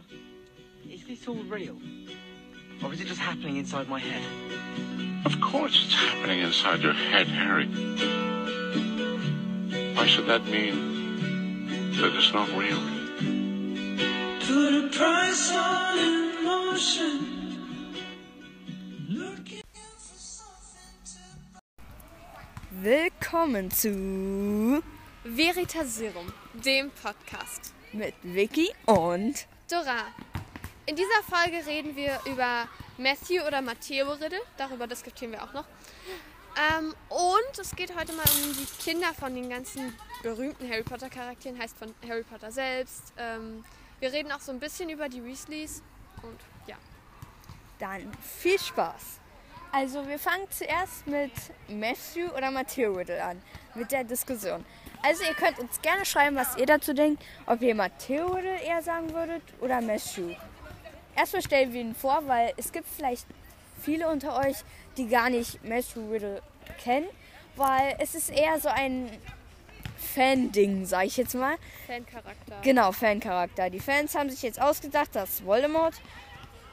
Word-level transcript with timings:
Potter? 0.00 0.16
Is 0.90 1.04
this 1.04 1.28
all 1.28 1.42
real? 1.44 1.76
Or 2.82 2.92
is 2.92 3.00
it 3.00 3.06
just 3.06 3.20
happening 3.20 3.56
inside 3.56 3.88
my 3.88 3.98
head? 4.00 4.22
Of 5.24 5.40
course 5.40 5.84
it's 5.84 5.94
happening 5.94 6.40
inside 6.40 6.80
your 6.80 6.92
head, 6.92 7.26
Harry. 7.28 7.66
Why 9.94 10.06
should 10.06 10.26
that 10.26 10.44
mean 10.46 11.92
that 12.00 12.12
it's 12.14 12.32
not 12.32 12.48
real? 12.56 12.80
Put 14.46 14.84
a 14.84 14.88
price 14.96 15.52
on 15.52 15.98
emotion. 15.98 17.16
Looking 19.08 19.62
to 19.62 20.10
Willkommen 22.82 23.70
zu 23.70 24.82
Veritaserum, 25.24 26.32
dem 26.54 26.90
Podcast. 27.02 27.74
mit 27.92 28.14
Vicky 28.22 28.70
und 28.86 29.46
Dora, 29.70 30.06
in 30.84 30.96
dieser 30.96 31.22
Folge 31.28 31.64
reden 31.64 31.94
wir 31.94 32.18
über 32.26 32.66
Matthew 32.98 33.46
oder 33.46 33.62
Matteo 33.62 34.10
Riddle, 34.14 34.40
darüber 34.56 34.88
diskutieren 34.88 35.30
wir 35.30 35.44
auch 35.44 35.52
noch. 35.52 35.64
Ähm, 36.76 36.92
und 37.08 37.56
es 37.56 37.76
geht 37.76 37.96
heute 37.96 38.12
mal 38.14 38.24
um 38.24 38.52
die 38.52 38.66
Kinder 38.82 39.14
von 39.14 39.32
den 39.32 39.48
ganzen 39.48 39.96
berühmten 40.24 40.68
Harry 40.68 40.82
Potter 40.82 41.08
Charakteren, 41.08 41.56
heißt 41.56 41.78
von 41.78 41.94
Harry 42.08 42.24
Potter 42.24 42.50
selbst. 42.50 43.12
Ähm, 43.16 43.64
wir 44.00 44.12
reden 44.12 44.32
auch 44.32 44.40
so 44.40 44.50
ein 44.50 44.58
bisschen 44.58 44.90
über 44.90 45.08
die 45.08 45.24
Weasleys 45.24 45.84
und 46.24 46.40
ja. 46.66 46.74
dann 47.78 48.10
viel 48.20 48.58
Spaß. 48.58 49.20
Also 49.70 50.04
wir 50.08 50.18
fangen 50.18 50.50
zuerst 50.50 51.06
mit 51.06 51.30
Matthew 51.68 52.28
oder 52.36 52.50
Matteo 52.50 52.92
Riddle 52.94 53.22
an, 53.22 53.40
mit 53.76 53.92
der 53.92 54.02
Diskussion. 54.02 54.64
Also 55.02 55.24
ihr 55.24 55.34
könnt 55.34 55.58
uns 55.58 55.80
gerne 55.80 56.04
schreiben, 56.04 56.36
was 56.36 56.56
ihr 56.56 56.66
dazu 56.66 56.92
denkt, 56.92 57.22
ob 57.46 57.62
ihr 57.62 57.74
Matteo 57.74 58.26
Riddle 58.28 58.60
eher 58.60 58.82
sagen 58.82 59.12
würdet 59.14 59.42
oder 59.60 59.80
Matthew. 59.80 60.34
Erstmal 61.16 61.42
stellen 61.42 61.72
wir 61.72 61.80
ihn 61.80 61.94
vor, 61.94 62.22
weil 62.26 62.52
es 62.56 62.70
gibt 62.70 62.86
vielleicht 62.86 63.26
viele 63.82 64.08
unter 64.08 64.38
euch, 64.38 64.56
die 64.96 65.08
gar 65.08 65.30
nicht 65.30 65.62
Matthew 65.64 66.10
Riddle 66.10 66.42
kennen, 66.82 67.08
weil 67.56 67.96
es 67.98 68.14
ist 68.14 68.30
eher 68.30 68.60
so 68.60 68.68
ein 68.68 69.10
Fan-Ding, 70.14 70.86
sag 70.86 71.06
ich 71.06 71.16
jetzt 71.16 71.34
mal. 71.34 71.56
Fancharakter. 71.86 72.60
Genau, 72.62 72.92
Fancharakter. 72.92 73.70
Die 73.70 73.80
Fans 73.80 74.14
haben 74.14 74.30
sich 74.30 74.42
jetzt 74.42 74.60
ausgedacht, 74.60 75.14
dass 75.14 75.44
Voldemort 75.44 75.94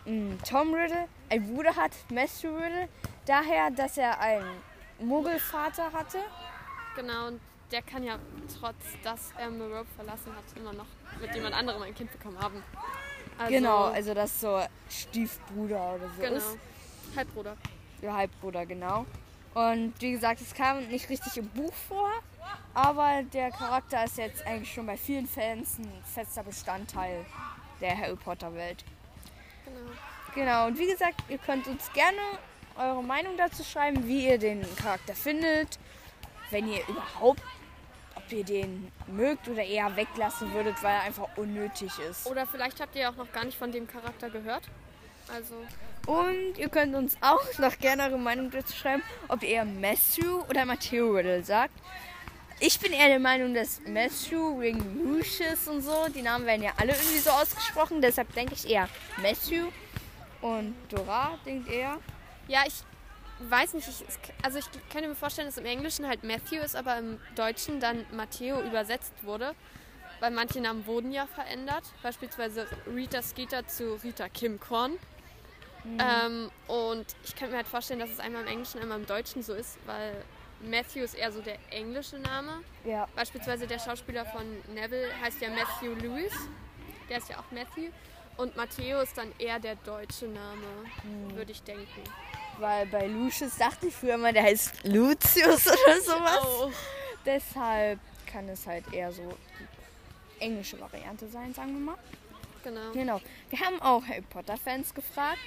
mh, 0.05 0.37
Tom 0.47 0.73
Riddle 0.73 1.07
ein 1.29 1.53
Bruder 1.53 1.75
hat, 1.75 1.91
Matthew 2.09 2.55
Riddle, 2.55 2.87
daher, 3.25 3.71
dass 3.71 3.97
er 3.97 4.19
einen 4.19 4.47
Muggelvater 4.99 5.91
hatte. 5.91 6.19
Genau, 6.95 7.27
und 7.27 7.41
der 7.71 7.81
kann 7.81 8.03
ja 8.03 8.17
trotz, 8.59 8.75
dass 9.03 9.31
er 9.37 9.49
Merope 9.49 9.87
verlassen 9.95 10.33
hat, 10.35 10.43
immer 10.57 10.73
noch 10.73 10.85
mit 11.21 11.33
jemand 11.35 11.55
anderem 11.55 11.81
ein 11.81 11.93
Kind 11.95 12.11
bekommen 12.11 12.39
haben. 12.39 12.63
Also, 13.37 13.53
genau, 13.53 13.83
also 13.85 14.13
das 14.13 14.39
so 14.41 14.61
Stiefbruder 14.89 15.95
oder 15.95 16.09
so 16.15 16.21
Genau. 16.21 16.37
ist. 16.37 16.57
Halbbruder. 17.15 17.57
Ja, 18.01 18.15
Halbbruder, 18.15 18.65
genau. 18.65 19.05
Und 19.53 19.93
wie 19.99 20.11
gesagt, 20.11 20.41
es 20.41 20.53
kam 20.53 20.87
nicht 20.87 21.09
richtig 21.09 21.37
im 21.37 21.49
Buch 21.49 21.73
vor, 21.87 22.11
aber 22.73 23.23
der 23.33 23.51
Charakter 23.51 24.03
ist 24.05 24.17
jetzt 24.17 24.45
eigentlich 24.45 24.71
schon 24.73 24.85
bei 24.85 24.97
vielen 24.97 25.27
Fans 25.27 25.79
ein 25.79 25.91
fester 26.03 26.43
Bestandteil 26.43 27.25
der 27.81 27.97
Harry 27.97 28.15
Potter 28.15 28.53
Welt. 28.53 28.83
Genau. 29.65 29.91
Genau, 30.35 30.67
und 30.67 30.77
wie 30.77 30.87
gesagt, 30.87 31.23
ihr 31.29 31.39
könnt 31.39 31.67
uns 31.67 31.91
gerne 31.93 32.19
eure 32.77 33.03
Meinung 33.03 33.35
dazu 33.37 33.63
schreiben, 33.63 34.07
wie 34.07 34.27
ihr 34.27 34.37
den 34.37 34.63
Charakter 34.75 35.15
findet. 35.15 35.79
Wenn 36.51 36.71
ihr 36.71 36.87
überhaupt, 36.87 37.41
ob 38.27 38.33
ihr 38.33 38.43
den 38.43 38.91
mögt 39.07 39.47
oder 39.47 39.63
eher 39.63 39.95
weglassen 39.95 40.53
würdet, 40.53 40.75
weil 40.83 40.95
er 40.95 41.03
einfach 41.03 41.29
unnötig 41.37 41.91
ist. 42.09 42.27
Oder 42.27 42.45
vielleicht 42.45 42.81
habt 42.81 42.95
ihr 42.95 43.09
auch 43.09 43.15
noch 43.15 43.31
gar 43.31 43.45
nicht 43.45 43.57
von 43.57 43.71
dem 43.71 43.87
Charakter 43.87 44.29
gehört. 44.29 44.63
Also, 45.33 45.55
Und 46.05 46.57
ihr 46.57 46.69
könnt 46.69 46.95
uns 46.95 47.17
auch 47.21 47.57
noch 47.59 47.77
gerne 47.79 48.03
eure 48.03 48.19
Meinung 48.19 48.51
dazu 48.51 48.75
schreiben, 48.75 49.01
ob 49.27 49.43
ihr 49.43 49.63
Matthew 49.65 50.41
oder 50.49 50.65
Matteo 50.65 51.11
Riddle 51.11 51.43
sagt. 51.43 51.73
Ich 52.59 52.79
bin 52.79 52.91
eher 52.91 53.07
der 53.07 53.19
Meinung, 53.19 53.53
dass 53.53 53.81
Matthew 53.85 54.59
wegen 54.59 55.03
Lucius 55.03 55.67
und 55.67 55.81
so, 55.81 56.07
die 56.13 56.21
Namen 56.21 56.45
werden 56.45 56.63
ja 56.63 56.71
alle 56.77 56.93
irgendwie 56.93 57.19
so 57.19 57.29
ausgesprochen, 57.29 58.01
deshalb 58.01 58.33
denke 58.33 58.53
ich 58.55 58.69
eher 58.69 58.89
Matthew. 59.21 59.67
Und 60.41 60.75
Dora 60.89 61.37
denkt 61.45 61.69
eher. 61.69 61.97
ja, 62.47 62.63
ich 62.65 62.83
weiß 63.39 63.73
nicht. 63.73 63.87
Ich, 63.87 64.05
also, 64.43 64.59
ich 64.59 64.69
könnte 64.89 65.09
mir 65.09 65.15
vorstellen, 65.15 65.47
dass 65.47 65.57
im 65.57 65.65
Englischen 65.65 66.07
halt 66.07 66.23
Matthew 66.23 66.57
ist, 66.57 66.75
aber 66.75 66.97
im 66.97 67.19
Deutschen 67.35 67.79
dann 67.79 68.05
Matteo 68.11 68.61
übersetzt 68.61 69.13
wurde. 69.23 69.55
Weil 70.19 70.31
manche 70.31 70.59
Namen 70.59 70.85
wurden 70.87 71.11
ja 71.11 71.27
verändert. 71.27 71.83
Beispielsweise 72.01 72.67
Rita 72.87 73.21
Skeeter 73.21 73.67
zu 73.67 73.95
Rita 74.03 74.29
Kim 74.29 74.59
Korn. 74.59 74.97
Ähm, 75.99 76.51
und 76.67 77.05
ich 77.23 77.35
könnte 77.35 77.51
mir 77.51 77.57
halt 77.57 77.67
vorstellen, 77.67 77.99
dass 77.99 78.09
es 78.09 78.19
einmal 78.19 78.41
im 78.41 78.47
Englischen, 78.47 78.81
einmal 78.81 78.99
im 78.99 79.05
Deutschen 79.05 79.41
so 79.41 79.53
ist, 79.53 79.77
weil 79.85 80.23
Matthew 80.61 81.01
ist 81.01 81.13
eher 81.13 81.31
so 81.31 81.41
der 81.41 81.57
englische 81.69 82.17
Name. 82.19 82.61
Ja. 82.83 83.07
Beispielsweise 83.15 83.67
der 83.67 83.79
Schauspieler 83.79 84.25
von 84.25 84.43
Neville 84.73 85.07
heißt 85.21 85.39
ja 85.41 85.49
Matthew 85.49 85.93
Lewis. 86.01 86.33
Der 87.09 87.19
ist 87.19 87.29
ja 87.29 87.37
auch 87.37 87.51
Matthew. 87.51 87.91
Und 88.37 88.55
Matteo 88.55 89.01
ist 89.01 89.17
dann 89.17 89.31
eher 89.39 89.59
der 89.59 89.75
deutsche 89.77 90.27
Name, 90.27 90.67
würde 91.33 91.51
ich 91.51 91.63
denken. 91.63 92.03
Weil 92.59 92.87
bei 92.87 93.07
Lucius 93.07 93.55
dachte 93.57 93.87
ich 93.87 93.95
früher 93.95 94.17
mal, 94.17 94.33
der 94.33 94.43
heißt 94.43 94.83
Lucius 94.85 95.67
oder 95.67 96.01
sowas. 96.01 96.45
Oh. 96.45 96.71
Deshalb 97.25 97.99
kann 98.25 98.49
es 98.49 98.65
halt 98.65 98.91
eher 98.91 99.11
so 99.11 99.37
die 99.59 100.43
englische 100.43 100.79
Variante 100.79 101.27
sein, 101.27 101.53
sagen 101.53 101.73
wir 101.73 101.79
mal. 101.79 101.97
Genau. 102.63 102.91
Genau. 102.93 103.21
Wir 103.49 103.59
haben 103.59 103.81
auch 103.81 104.05
Harry 104.07 104.21
Potter-Fans 104.21 104.93
gefragt. 104.93 105.39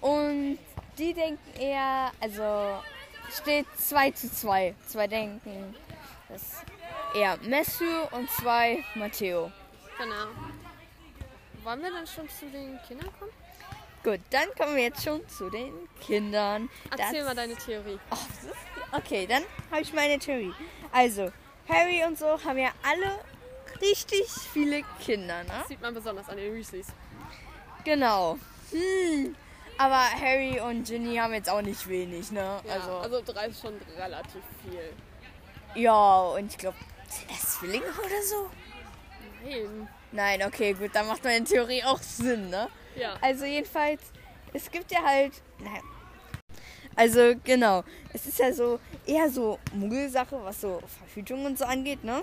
Und 0.00 0.58
die 0.98 1.14
denken 1.14 1.60
eher, 1.60 2.10
also 2.20 2.82
steht 3.30 3.66
2 3.78 4.10
zu 4.12 4.32
2. 4.32 4.74
Zwei 4.86 5.06
denken, 5.06 5.74
das 6.28 6.42
ist 6.42 6.64
eher 7.14 7.38
Matthew 7.42 8.06
und 8.12 8.30
zwei 8.30 8.84
Matteo. 8.94 9.52
Genau. 9.98 10.26
Wollen 11.62 11.82
wir 11.82 11.90
dann 11.92 12.06
schon 12.06 12.28
zu 12.28 12.46
den 12.46 12.78
Kindern 12.86 13.08
kommen? 13.18 13.30
Gut, 14.04 14.20
dann 14.30 14.48
kommen 14.58 14.74
wir 14.76 14.82
jetzt 14.84 15.04
schon 15.04 15.26
zu 15.28 15.48
den 15.48 15.72
Kindern. 16.00 16.68
Erzähl 16.90 17.18
Das- 17.20 17.24
mal 17.28 17.34
deine 17.36 17.54
Theorie. 17.54 17.98
Okay, 18.90 19.26
dann 19.26 19.44
habe 19.70 19.82
ich 19.82 19.92
meine 19.92 20.18
Theorie. 20.18 20.52
Also, 20.90 21.30
Harry 21.68 22.04
und 22.04 22.18
so 22.18 22.26
haben 22.44 22.58
ja 22.58 22.70
alle 22.82 23.20
richtig 23.80 24.26
viele 24.52 24.82
Kinder, 25.00 25.44
ne? 25.44 25.50
Das 25.60 25.68
sieht 25.68 25.80
man 25.80 25.94
besonders 25.94 26.28
an 26.28 26.36
den 26.36 26.52
Weasleys. 26.52 26.88
Genau. 27.84 28.38
Hm. 28.72 29.36
Aber 29.78 29.96
Harry 30.20 30.60
und 30.60 30.84
Ginny 30.86 31.16
haben 31.16 31.32
jetzt 31.34 31.48
auch 31.48 31.62
nicht 31.62 31.88
wenig, 31.88 32.30
ne? 32.30 32.60
Ja, 32.66 32.72
also, 32.74 32.96
also 32.98 33.22
drei 33.32 33.46
ist 33.48 33.60
schon 33.62 33.74
relativ 33.96 34.42
viel. 34.62 34.92
ja, 35.82 36.20
und 36.20 36.50
ich 36.50 36.58
glaube, 36.58 36.76
sind 37.08 37.30
das 37.30 37.54
Zwillinge 37.58 37.86
oder 37.86 38.22
so? 38.22 38.50
Nein. 39.44 39.88
Nein, 40.12 40.42
okay, 40.42 40.74
gut, 40.74 40.90
dann 40.94 41.06
macht 41.06 41.24
meine 41.24 41.44
Theorie 41.44 41.82
auch 41.84 41.98
Sinn, 42.00 42.50
ne? 42.50 42.68
Ja. 42.96 43.16
Also 43.20 43.44
jedenfalls, 43.44 44.00
es 44.52 44.70
gibt 44.70 44.90
ja 44.92 45.02
halt. 45.02 45.32
Nein. 45.58 45.82
Also 46.94 47.34
genau, 47.42 47.84
es 48.12 48.26
ist 48.26 48.38
ja 48.38 48.52
so 48.52 48.78
eher 49.06 49.30
so 49.30 49.58
Muggelsache, 49.72 50.38
was 50.44 50.60
so 50.60 50.80
Verhütung 50.98 51.46
und 51.46 51.58
so 51.58 51.64
angeht, 51.64 52.04
ne? 52.04 52.22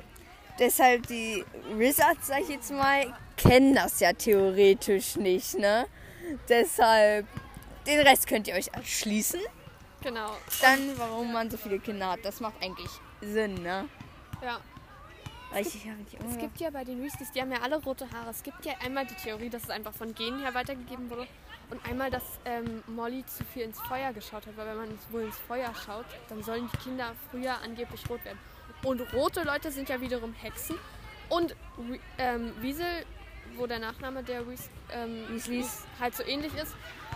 Deshalb 0.59 1.07
die 1.07 1.43
Wizards, 1.73 2.27
sag 2.27 2.41
ich 2.41 2.49
jetzt 2.49 2.71
mal, 2.71 3.13
kennen 3.37 3.73
das 3.73 3.99
ja 3.99 4.13
theoretisch 4.13 5.15
nicht, 5.15 5.57
ne? 5.57 5.87
Deshalb, 6.47 7.25
den 7.87 7.99
Rest 8.01 8.27
könnt 8.27 8.47
ihr 8.47 8.55
euch 8.55 8.67
erschließen. 8.73 9.39
Genau. 10.01 10.35
Dann, 10.61 10.97
warum 10.97 11.33
man 11.33 11.49
so 11.49 11.57
viele 11.57 11.79
Kinder 11.79 12.11
hat, 12.11 12.19
das 12.23 12.39
macht 12.39 12.61
eigentlich 12.61 12.91
Sinn, 13.21 13.55
ne? 13.55 13.89
Ja. 14.43 14.59
Hab 15.51 15.57
nicht 15.57 16.17
Es 16.29 16.37
gibt 16.37 16.59
ja 16.59 16.69
bei 16.69 16.83
den 16.83 17.03
Weasleys, 17.03 17.31
die 17.31 17.41
haben 17.41 17.51
ja 17.51 17.61
alle 17.61 17.81
rote 17.81 18.09
Haare. 18.11 18.29
Es 18.29 18.43
gibt 18.43 18.65
ja 18.65 18.73
einmal 18.83 19.05
die 19.05 19.15
Theorie, 19.15 19.49
dass 19.49 19.63
es 19.63 19.69
einfach 19.69 19.93
von 19.93 20.13
Genen 20.13 20.39
her 20.39 20.53
weitergegeben 20.53 21.09
wurde. 21.09 21.27
Und 21.71 21.85
einmal, 21.87 22.09
dass 22.09 22.23
ähm, 22.45 22.83
Molly 22.87 23.25
zu 23.25 23.43
viel 23.45 23.63
ins 23.63 23.79
Feuer 23.81 24.13
geschaut 24.13 24.45
hat. 24.45 24.57
Weil 24.57 24.67
wenn 24.67 24.77
man 24.77 24.99
wohl 25.11 25.21
ins 25.21 25.37
Feuer 25.37 25.73
schaut, 25.85 26.05
dann 26.29 26.43
sollen 26.43 26.69
die 26.71 26.77
Kinder 26.77 27.15
früher 27.29 27.59
angeblich 27.63 28.09
rot 28.09 28.23
werden. 28.25 28.39
Und 28.83 29.01
rote 29.13 29.43
Leute 29.43 29.71
sind 29.71 29.89
ja 29.89 29.99
wiederum 30.01 30.33
Hexen. 30.33 30.77
Und 31.29 31.55
ähm, 32.17 32.53
Wiesel, 32.61 33.05
wo 33.55 33.67
der 33.67 33.79
Nachname 33.79 34.23
der 34.23 34.47
Weas 34.47 34.69
ähm, 34.91 35.25
Weasleys. 35.29 35.85
halt 35.99 36.15
so 36.15 36.23
ähnlich 36.23 36.53
ist, 36.55 36.75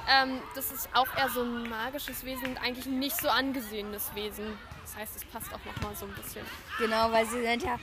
ähm, 0.09 0.39
das 0.55 0.71
ist 0.71 0.89
auch 0.93 1.07
eher 1.17 1.29
so 1.29 1.41
ein 1.41 1.69
magisches 1.69 2.25
Wesen 2.25 2.49
und 2.49 2.57
eigentlich 2.57 2.85
ein 2.85 2.99
nicht 2.99 3.17
so 3.17 3.29
angesehenes 3.29 4.13
Wesen. 4.13 4.57
Das 4.83 4.95
heißt, 4.95 5.15
es 5.15 5.25
passt 5.25 5.53
auch 5.53 5.65
nochmal 5.65 5.95
so 5.95 6.05
ein 6.05 6.13
bisschen. 6.13 6.45
Genau, 6.77 7.11
weil 7.11 7.25
sie 7.25 7.41
sind 7.41 7.63
ja, 7.63 7.79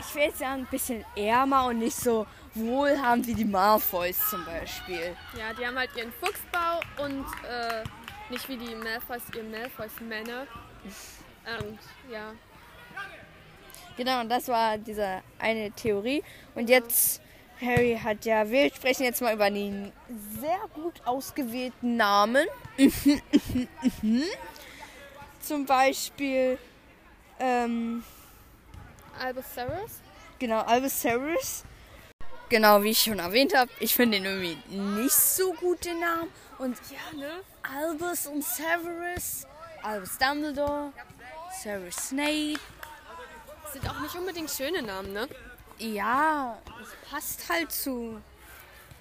ich 0.00 0.14
will 0.14 0.22
jetzt 0.22 0.38
sagen, 0.38 0.62
ein 0.62 0.68
bisschen 0.70 1.04
ärmer 1.16 1.66
und 1.66 1.78
nicht 1.78 1.96
so 1.96 2.26
wohlhabend 2.54 3.26
wie 3.26 3.34
die 3.34 3.44
Malfoys 3.44 4.18
zum 4.30 4.44
Beispiel. 4.44 5.16
Ja, 5.36 5.52
die 5.52 5.66
haben 5.66 5.76
halt 5.76 5.90
ihren 5.96 6.12
Fuchsbau 6.12 6.80
und 7.04 7.24
äh, 7.48 7.84
nicht 8.30 8.48
wie 8.48 8.56
die 8.56 8.74
Malfoys 8.74 9.22
ihr 9.36 9.44
Malfoys 9.44 10.00
Männer. 10.00 10.46
Und 11.60 11.78
ja, 12.10 12.32
Genau, 13.98 14.20
und 14.20 14.28
das 14.28 14.46
war 14.46 14.78
diese 14.78 15.22
eine 15.40 15.72
Theorie. 15.72 16.22
Und 16.54 16.70
jetzt 16.70 17.20
Harry 17.60 17.98
hat 18.00 18.24
ja, 18.24 18.48
wir 18.48 18.72
sprechen 18.72 19.02
jetzt 19.02 19.20
mal 19.20 19.34
über 19.34 19.50
den 19.50 19.92
sehr 20.40 20.60
gut 20.72 20.94
ausgewählten 21.04 21.96
Namen. 21.96 22.46
Zum 25.40 25.66
Beispiel, 25.66 26.58
ähm, 27.40 28.04
Albus 29.18 29.44
Severus? 29.54 29.90
genau, 30.38 30.60
Albus 30.62 31.00
Severus. 31.00 31.64
Genau, 32.48 32.82
wie 32.82 32.90
ich 32.90 33.02
schon 33.02 33.18
erwähnt 33.18 33.54
habe, 33.54 33.70
ich 33.78 33.94
finde 33.94 34.18
den 34.18 34.24
irgendwie 34.24 34.56
nicht 34.74 35.12
so 35.12 35.52
gut, 35.54 35.84
den 35.84 36.00
Namen. 36.00 36.30
Und 36.58 36.76
Ja, 36.90 37.18
ne? 37.18 37.30
Albus 37.62 38.26
und 38.26 38.42
Severus, 38.42 39.46
Albus 39.82 40.16
Dumbledore, 40.18 40.92
Severus 41.62 41.94
Snape. 42.08 42.58
Sind 43.72 43.88
auch 43.88 44.00
nicht 44.00 44.14
unbedingt 44.16 44.50
schöne 44.50 44.80
Namen, 44.82 45.12
ne? 45.12 45.28
Ja, 45.78 46.56
es 46.82 47.10
passt 47.10 47.48
halt 47.50 47.70
zu 47.70 48.20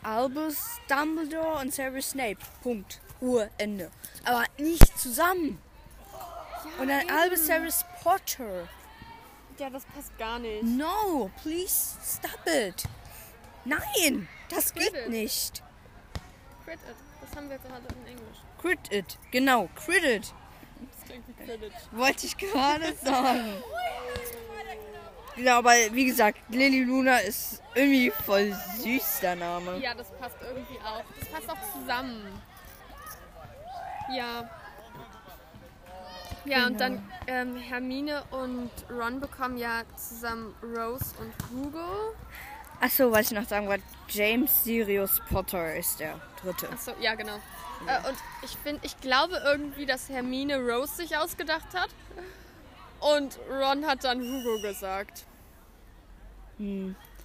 Albus 0.03 0.57
Dumbledore 0.89 1.61
und 1.61 1.73
Severus 1.73 2.09
Snape. 2.11 2.37
Punkt. 2.61 2.99
Ruhe, 3.21 3.49
Ende. 3.57 3.89
Aber 4.25 4.43
nicht 4.57 4.99
zusammen. 4.99 5.59
und 6.79 6.87
dann 6.89 7.09
Albus 7.09 7.47
Severus 7.47 7.85
Potter. 8.03 8.67
Ja, 9.57 9.69
das 9.69 9.85
passt 9.85 10.15
gar 10.17 10.39
nicht. 10.39 10.63
No, 10.63 11.31
please 11.41 11.97
stop 12.03 12.39
it. 12.45 12.83
Nein, 13.65 14.27
das 14.49 14.73
geht 14.73 14.93
Quidditch. 14.93 15.07
nicht. 15.09 15.63
Crit 16.63 16.75
it. 16.75 16.95
Das 17.21 17.35
haben 17.35 17.49
wir 17.49 17.57
gerade 17.57 17.81
in 18.01 18.07
Englisch. 18.07 18.37
Crit 18.61 18.91
it. 18.93 19.17
Genau, 19.31 19.67
crit 19.75 20.03
it. 20.03 20.33
Das 20.91 21.05
klingt 21.05 21.27
wie 21.27 21.33
Quidditch. 21.33 21.73
Wollte 21.91 22.25
ich 22.27 22.37
gerade 22.37 22.93
sagen. 23.03 23.53
Genau, 25.35 25.57
aber 25.59 25.71
wie 25.91 26.05
gesagt, 26.05 26.39
Lily 26.49 26.83
Luna 26.83 27.17
ist 27.19 27.61
irgendwie 27.75 28.11
voll 28.11 28.55
süß, 28.77 29.19
der 29.21 29.35
Name. 29.35 29.77
Ja, 29.79 29.93
das 29.93 30.09
passt 30.19 30.35
irgendwie 30.41 30.79
auch. 30.83 31.03
Das 31.19 31.29
passt 31.29 31.49
auch 31.49 31.79
zusammen. 31.79 32.41
Ja. 34.15 34.49
Ja, 36.47 36.67
und 36.67 36.79
dann 36.79 37.03
ähm, 37.27 37.57
Hermine 37.57 38.23
und 38.31 38.71
Ron 38.89 39.19
bekommen 39.19 39.57
ja 39.57 39.83
zusammen 39.95 40.55
Rose 40.63 41.13
und 41.19 41.33
Hugo. 41.51 42.13
Achso, 42.79 43.11
was 43.11 43.27
ich 43.27 43.31
noch 43.31 43.47
sagen 43.47 43.67
wollte, 43.67 43.83
James 44.07 44.63
Sirius 44.63 45.19
Potter 45.29 45.75
ist 45.75 45.99
der 45.99 46.19
dritte. 46.41 46.69
Achso, 46.69 46.91
ja, 47.01 47.15
genau. 47.15 47.35
Äh, 47.85 48.07
und 48.07 48.17
ich 48.43 48.51
finde, 48.57 48.81
ich 48.83 48.99
glaube 49.01 49.41
irgendwie, 49.45 49.85
dass 49.85 50.09
Hermine 50.09 50.57
Rose 50.59 50.95
sich 50.95 51.17
ausgedacht 51.17 51.73
hat. 51.73 51.89
Und 52.99 53.37
Ron 53.49 53.85
hat 53.85 54.03
dann 54.03 54.19
Hugo 54.19 54.61
gesagt. 54.61 55.25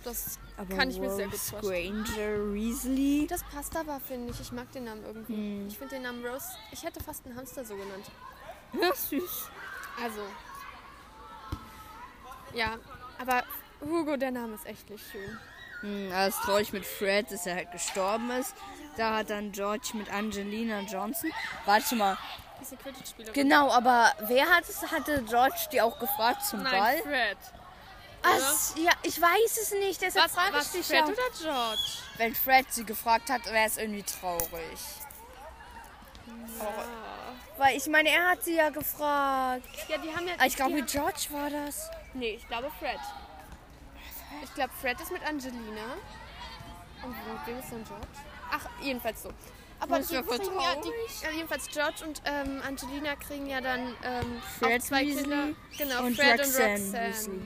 Das 0.05 0.39
Aber 0.57 0.77
kann 0.77 0.91
ich 0.91 0.99
mir 0.99 1.11
sehr 1.11 1.27
gut 1.27 1.35
Rose 1.35 1.51
vorstellen. 1.51 2.05
Granger 2.05 2.55
Weasley. 2.55 3.27
Das 3.29 3.43
passt 3.45 3.77
aber, 3.77 4.01
finde 4.01 4.33
ich. 4.33 4.41
Ich 4.41 4.53
mag 4.53 4.71
den 4.73 4.85
Namen 4.85 5.03
irgendwie. 5.05 5.67
Ich 5.69 5.79
finde 5.79 5.95
den 5.95 6.03
Namen 6.03 6.25
Rose. 6.27 6.47
Ich 6.73 6.83
hätte 6.83 7.03
fast 7.03 7.25
einen 7.25 7.37
Hamster 7.37 7.65
so 7.65 7.75
genannt. 7.75 8.11
Ja, 8.81 8.95
süß. 8.95 9.51
Also. 10.03 10.23
Ja, 12.55 12.77
aber 13.19 13.45
Hugo, 13.81 14.17
der 14.17 14.31
Name 14.31 14.55
ist 14.55 14.67
echt 14.67 14.89
nicht 14.91 15.05
schön. 15.11 15.39
Hm, 15.81 16.13
alles 16.13 16.37
traurig 16.37 16.73
mit 16.73 16.87
Fred, 16.87 17.31
dass 17.31 17.47
er 17.47 17.57
halt 17.57 17.73
gestorben 17.73 18.31
ist. 18.31 18.55
Da 18.97 19.17
hat 19.17 19.31
dann 19.31 19.53
George 19.53 19.91
mit 19.95 20.13
Angelina 20.13 20.81
Johnson. 20.81 21.33
Warte 21.65 21.97
mal. 21.97 22.17
Das 22.59 22.71
ist 22.71 22.73
eine 22.73 22.83
Quidditch-Spielerin. 22.83 23.35
Genau, 23.35 23.71
aber 23.71 24.13
wer 24.29 24.49
hat 24.49 24.69
es, 24.69 24.83
hatte 24.91 25.23
George 25.29 25.69
die 25.73 25.81
auch 25.81 25.99
gefragt 25.99 26.45
zum 26.47 26.63
Nein, 26.63 26.73
Ball? 26.73 27.03
Fred. 27.03 27.39
Ach, 28.23 28.77
ja, 28.77 28.93
ich 29.03 29.21
weiß 29.21 29.57
es 29.61 29.73
nicht, 29.73 30.01
deshalb 30.01 30.27
Was, 30.27 30.33
frage 30.33 30.51
ich 30.51 30.57
was 30.57 30.73
dich 30.73 30.87
Fred 30.87 31.01
ja. 31.01 31.07
oder 31.07 31.23
George? 31.41 31.83
Wenn 32.19 32.35
Fred 32.37 32.67
sie 32.71 32.85
gefragt 32.85 33.31
hat, 33.31 33.45
wäre 33.47 33.67
es 33.67 33.79
irgendwie 33.79 34.05
traurig. 34.05 34.79
Weil 37.59 37.77
ich 37.77 37.87
meine, 37.87 38.09
er 38.09 38.31
hat 38.31 38.43
sie 38.45 38.57
ja 38.57 38.71
gefragt. 38.71 39.63
Ja, 39.89 39.99
die 39.99 40.15
haben 40.15 40.27
ja. 40.27 40.35
Ah, 40.39 40.47
Ich 40.47 40.57
glaube, 40.57 40.75
mit 40.75 40.91
George 40.91 41.27
war 41.31 41.51
das. 41.51 41.91
Nee, 42.15 42.35
ich 42.35 42.47
glaube 42.49 42.71
Fred. 42.79 42.99
Ich 44.43 44.55
glaube, 44.55 44.73
Fred 44.81 45.01
ist 45.01 45.13
mit 45.13 45.23
Angelina. 45.27 45.95
Und 47.05 47.15
wem 47.47 47.59
ist 47.59 47.71
dann 47.73 47.85
George? 47.85 48.07
Ach, 48.51 48.67
jedenfalls 48.81 49.23
so. 49.23 49.31
Aber 49.81 49.99
die 49.99 50.05
kriegen 50.05 50.61
ja, 50.61 50.77
die, 50.77 51.25
ja, 51.25 51.31
jedenfalls 51.35 51.67
George 51.69 52.05
und 52.07 52.23
ähm, 52.25 52.63
Angelina 52.65 53.17
kriegen 53.17 53.47
ja 53.49 53.61
dann 53.61 53.89
ähm, 54.05 54.41
Fred 54.61 54.81
auch 54.81 54.87
zwei 54.87 55.05
Weasley 55.05 55.23
Kinder. 55.23 55.49
Genau, 55.77 56.05
und 56.05 56.17
Fred 56.17 56.39
Roxanne 56.39 56.75
und 56.75 56.81
Roxanne. 56.85 57.09
Weasley. 57.09 57.41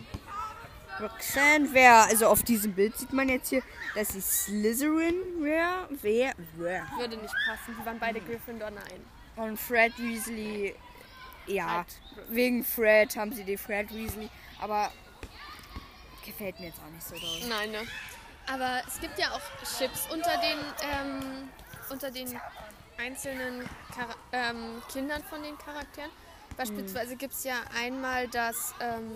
Roxanne 1.01 1.73
wäre, 1.73 2.03
also 2.05 2.27
auf 2.27 2.43
diesem 2.43 2.73
Bild 2.73 2.97
sieht 2.97 3.13
man 3.13 3.29
jetzt 3.29 3.49
hier, 3.51 3.63
dass 3.95 4.09
sie 4.09 4.21
Slytherin 4.21 5.15
wäre. 5.41 5.89
Wer? 6.03 6.35
Wer? 6.57 6.87
Würde 6.99 7.17
nicht 7.17 7.35
passen. 7.49 7.77
Die 7.81 7.87
waren 7.87 7.99
beide 7.99 8.21
Gryffindor, 8.21 8.71
nein. 8.71 9.05
Und 9.37 9.59
Fred 9.59 9.93
Weasley, 9.99 10.75
ja, 11.47 11.69
Halt. 11.69 12.01
wegen 12.29 12.65
Fred 12.65 13.15
haben 13.17 13.33
sie 13.33 13.45
die 13.45 13.57
Fred 13.57 13.93
Weasley, 13.95 14.31
aber 14.61 14.91
gefällt 16.25 16.59
mir 16.59 16.67
jetzt 16.67 16.81
auch 16.81 16.91
nicht 16.91 17.07
so 17.07 17.15
doll. 17.15 17.49
Nein, 17.49 17.71
ne? 17.71 17.87
Aber 18.53 18.83
es 18.87 19.01
gibt 19.01 19.19
ja 19.19 19.31
auch 19.33 19.41
Chips 19.79 20.09
unter 20.13 20.37
den, 20.39 20.59
ähm, 20.83 21.49
unter 21.91 22.11
den 22.11 22.41
einzelnen 22.99 23.69
Chara 23.95 24.15
ähm, 24.33 24.83
Kindern 24.91 25.23
von 25.25 25.43
den 25.43 25.57
Charakteren. 25.59 26.11
Beispielsweise 26.57 27.17
gibt 27.17 27.35
es 27.35 27.45
ja 27.45 27.57
einmal 27.79 28.29
das 28.29 28.75
ähm, 28.81 29.13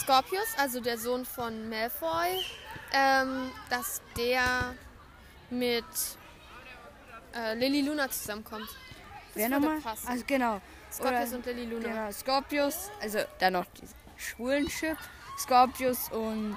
Scorpius, 0.00 0.48
also 0.56 0.80
der 0.80 0.98
Sohn 0.98 1.24
von 1.24 1.68
Malfoy, 1.68 2.44
ähm, 2.92 3.50
dass 3.68 4.00
der 4.16 4.74
mit 5.50 5.84
äh, 7.34 7.54
Lily 7.54 7.82
Luna 7.82 8.08
zusammenkommt. 8.08 8.68
Das 8.68 9.34
Wer 9.34 9.48
nochmal? 9.48 9.78
Also 10.06 10.24
genau. 10.26 10.60
Scorpius 10.92 11.28
Oder- 11.28 11.36
und 11.36 11.46
Lily 11.46 11.64
Luna. 11.66 11.88
Genau, 11.88 12.12
Scorpius, 12.12 12.90
also 13.00 13.18
dann 13.38 13.52
noch 13.54 13.66
die 13.66 13.86
schwulen 14.16 14.66
Chip, 14.68 14.96
Scorpius 15.38 16.10
und 16.10 16.56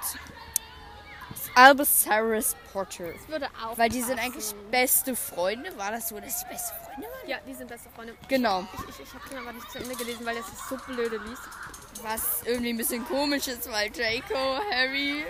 Albus 1.54 2.02
Cyrus 2.02 2.56
Potter. 2.72 3.12
Das 3.12 3.28
würde 3.28 3.48
auch 3.62 3.78
Weil 3.78 3.88
die 3.88 4.00
passen. 4.00 4.08
sind 4.16 4.18
eigentlich 4.20 4.54
beste 4.70 5.14
Freunde. 5.14 5.76
War 5.78 5.92
das 5.92 6.08
so, 6.08 6.18
dass 6.18 6.40
sie 6.40 6.46
beste 6.46 6.72
Freunde 6.84 7.06
waren? 7.08 7.28
Ja, 7.28 7.38
die 7.46 7.54
sind 7.54 7.68
beste 7.68 7.88
Freunde. 7.90 8.14
Genau. 8.28 8.66
Ich, 8.88 8.88
ich, 8.88 9.00
ich 9.00 9.14
habe 9.14 9.28
den 9.28 9.38
aber 9.38 9.52
nicht 9.52 9.70
zu 9.70 9.78
Ende 9.78 9.94
gelesen, 9.94 10.26
weil 10.26 10.36
er 10.36 10.42
sich 10.42 10.58
so 10.68 10.76
blöde 10.76 11.18
liest. 11.18 11.42
Was 12.04 12.42
irgendwie 12.44 12.70
ein 12.70 12.76
bisschen 12.76 13.04
komisch 13.06 13.48
ist, 13.48 13.70
weil 13.72 13.90
Draco, 13.90 14.58
Harry. 14.70 15.24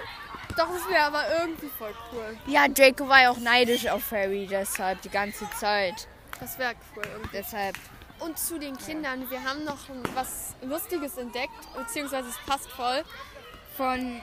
Doch, 0.56 0.68
das 0.72 0.88
wäre 0.88 1.04
aber 1.04 1.22
irgendwie 1.40 1.68
voll 1.78 1.94
cool. 2.12 2.36
Ja, 2.46 2.66
Draco 2.68 3.08
war 3.08 3.22
ja 3.22 3.30
auch 3.30 3.38
neidisch 3.38 3.86
auf 3.86 4.10
Harry, 4.10 4.46
deshalb 4.50 5.00
die 5.02 5.08
ganze 5.08 5.48
Zeit. 5.58 6.08
Das 6.40 6.58
wäre 6.58 6.74
cool 6.96 7.04
irgendwie. 7.12 7.30
Deshalb. 7.32 7.76
Und 8.18 8.38
zu 8.38 8.58
den 8.58 8.76
Kindern, 8.76 9.28
wir 9.30 9.42
haben 9.42 9.64
noch 9.64 9.78
was 10.14 10.54
Lustiges 10.62 11.16
entdeckt, 11.16 11.52
beziehungsweise 11.76 12.28
es 12.28 12.38
passt 12.46 12.68
voll. 12.70 13.04
Von 13.76 14.20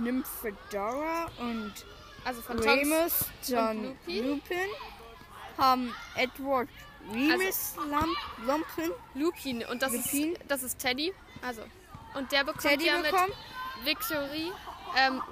Nymphedora 0.00 1.28
und 1.38 1.72
Also 2.24 2.40
von 2.42 2.58
Remus, 2.58 3.24
John 3.46 3.84
Lupin? 3.84 4.28
Lupin 4.28 4.68
haben 5.58 5.94
Edward 6.16 6.68
Remus 7.12 7.74
Lump, 7.76 8.16
Lumpen 8.46 8.92
Lupin 9.14 9.64
und 9.66 9.82
das 9.82 9.92
Lupin? 9.92 10.32
ist 10.32 10.42
das 10.48 10.62
ist 10.62 10.78
Teddy. 10.78 11.12
Also 11.46 11.62
und 12.14 12.30
der 12.32 12.44
bekommt 12.44 12.62
Teddy 12.62 12.86
ja 12.86 13.00
bekommen. 13.00 13.32
mit 13.84 13.86
Victory, 13.86 14.52
ähm, 14.96 15.22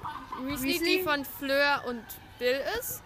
Weasley, 0.41 0.73
Weasley? 0.73 0.97
die 0.97 1.03
von 1.03 1.25
Fleur 1.25 1.83
und 1.87 2.03
Bill 2.39 2.61
ist. 2.79 3.01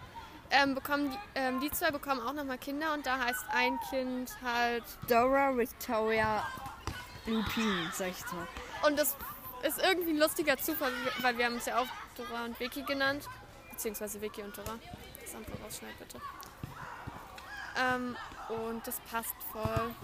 Ähm, 0.50 0.74
bekommen 0.74 1.10
die, 1.10 1.18
ähm, 1.34 1.60
die 1.60 1.70
zwei 1.70 1.90
bekommen 1.90 2.20
auch 2.20 2.32
nochmal 2.32 2.58
Kinder 2.58 2.94
und 2.94 3.04
da 3.04 3.18
heißt 3.18 3.44
ein 3.52 3.78
Kind 3.90 4.34
halt 4.42 4.82
Dora 5.06 5.54
Victoria 5.56 6.46
Lupin, 7.26 7.90
sag 7.92 8.08
ich 8.08 8.32
mal. 8.32 8.46
Und 8.86 8.98
das 8.98 9.14
ist 9.62 9.78
irgendwie 9.78 10.10
ein 10.10 10.18
lustiger 10.18 10.56
Zufall, 10.56 10.92
weil 11.20 11.36
wir 11.36 11.44
haben 11.44 11.56
es 11.56 11.66
ja 11.66 11.78
auch 11.78 11.86
Dora 12.16 12.44
und 12.44 12.58
Vicky 12.58 12.82
genannt. 12.82 13.24
Beziehungsweise 13.70 14.20
Vicky 14.20 14.42
und 14.42 14.56
Dora. 14.56 14.78
Das 15.22 15.34
andere 15.34 15.52
rausschneid 15.62 15.98
bitte. 15.98 16.18
Ähm, 17.78 18.16
und 18.48 18.86
das 18.86 18.98
passt 19.10 19.34
voll. 19.52 19.94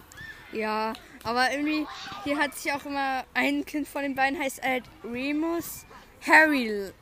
Ja, 0.54 0.92
aber 1.24 1.50
irgendwie, 1.52 1.86
hier 2.24 2.38
hat 2.38 2.54
sich 2.54 2.72
auch 2.72 2.84
immer 2.86 3.24
ein 3.34 3.64
Kind 3.64 3.88
von 3.88 4.02
den 4.02 4.14
beiden 4.14 4.38
heißt 4.40 4.62
halt 4.62 4.84
Remus 5.04 5.84
Harry 6.26 6.68
L- 6.68 6.94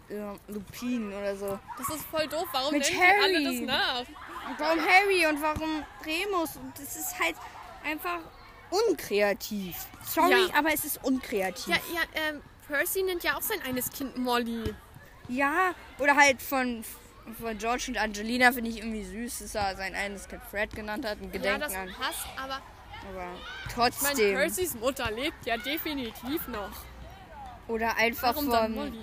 Lupin 0.48 1.12
oder 1.12 1.36
so. 1.36 1.58
Das 1.78 1.88
ist 1.90 2.04
voll 2.06 2.26
doof. 2.28 2.46
Warum 2.52 2.72
Mit 2.72 2.82
nennen 2.82 2.96
die 2.98 3.22
alle 3.24 3.44
Harry. 3.44 3.66
das 3.66 3.76
nach? 3.76 4.00
Und 4.00 4.58
warum 4.58 4.78
Harry 4.80 5.26
und 5.26 5.40
warum 5.42 5.84
Remus? 6.04 6.56
Und 6.56 6.72
das 6.76 6.96
ist 6.96 7.18
halt 7.20 7.36
einfach 7.84 8.18
unkreativ. 8.88 9.76
Sorry, 10.04 10.30
Ja. 10.48 10.54
aber 10.58 10.72
es 10.72 10.84
ist 10.84 11.02
unkreativ. 11.04 11.68
Ja, 11.68 11.76
ja, 11.94 12.00
ähm, 12.28 12.40
Percy 12.66 13.02
nennt 13.02 13.22
ja 13.22 13.36
auch 13.36 13.42
sein 13.42 13.60
eines 13.62 13.90
Kind 13.90 14.16
Molly. 14.16 14.74
Ja, 15.28 15.74
oder 15.98 16.16
halt 16.16 16.42
von, 16.42 16.84
von 17.40 17.56
George 17.58 17.84
und 17.88 17.98
Angelina 17.98 18.50
finde 18.52 18.70
ich 18.70 18.78
irgendwie 18.78 19.04
süß, 19.04 19.40
dass 19.40 19.54
er 19.54 19.76
sein 19.76 19.94
eines 19.94 20.26
Kind 20.28 20.42
Fred 20.50 20.74
genannt 20.74 21.04
hat. 21.06 21.18
Ein 21.18 21.26
Ja, 21.26 21.30
Gedenken 21.30 21.60
das 21.60 21.74
an. 21.74 21.88
passt, 21.92 22.26
aber 23.08 23.22
Aber 23.22 23.30
ich 23.36 23.76
meine, 23.76 23.90
trotzdem. 23.90 24.34
Percys 24.36 24.74
Mutter 24.74 25.10
lebt 25.10 25.44
ja 25.46 25.56
definitiv 25.56 26.48
noch. 26.48 26.70
oder 27.68 27.96
einfach 27.96 28.34
Warum 28.34 28.50
von? 28.50 28.98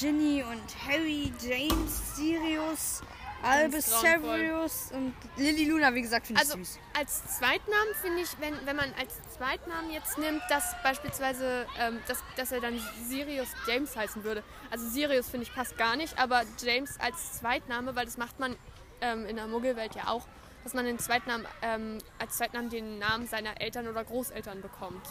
Ginny 0.00 0.42
und 0.44 0.62
Harry, 0.86 1.32
James, 1.40 2.16
Sirius, 2.16 3.02
Albus. 3.42 4.00
Severus 4.00 4.90
und 4.92 5.12
Lily 5.36 5.64
Luna, 5.64 5.92
wie 5.92 6.02
gesagt, 6.02 6.28
finde 6.28 6.40
ich 6.40 6.48
Also 6.48 6.58
süß. 6.62 6.78
als 6.96 7.38
Zweitnamen 7.38 7.94
finde 8.00 8.20
ich, 8.22 8.28
wenn, 8.38 8.54
wenn 8.64 8.76
man 8.76 8.92
als 8.96 9.14
Zweitnamen 9.36 9.90
jetzt 9.90 10.16
nimmt, 10.18 10.40
dass 10.48 10.76
beispielsweise, 10.84 11.66
ähm, 11.80 11.98
dass, 12.06 12.18
dass 12.36 12.52
er 12.52 12.60
dann 12.60 12.80
Sirius 13.08 13.48
James 13.66 13.96
heißen 13.96 14.22
würde. 14.22 14.44
Also 14.70 14.88
Sirius 14.88 15.28
finde 15.28 15.46
ich 15.48 15.52
passt 15.54 15.76
gar 15.76 15.96
nicht, 15.96 16.16
aber 16.16 16.42
James 16.62 17.00
als 17.00 17.40
Zweitname, 17.40 17.96
weil 17.96 18.04
das 18.04 18.16
macht 18.18 18.38
man 18.38 18.54
ähm, 19.00 19.26
in 19.26 19.34
der 19.34 19.48
Muggelwelt 19.48 19.96
ja 19.96 20.06
auch, 20.06 20.28
dass 20.62 20.74
man 20.74 20.84
den 20.84 20.98
Zweitnamen, 20.98 21.46
ähm, 21.62 21.98
als 22.18 22.36
Zweitnamen 22.36 22.70
den 22.70 22.98
Namen 22.98 23.26
seiner 23.26 23.60
Eltern 23.60 23.88
oder 23.88 24.04
Großeltern 24.04 24.60
bekommt. 24.62 25.06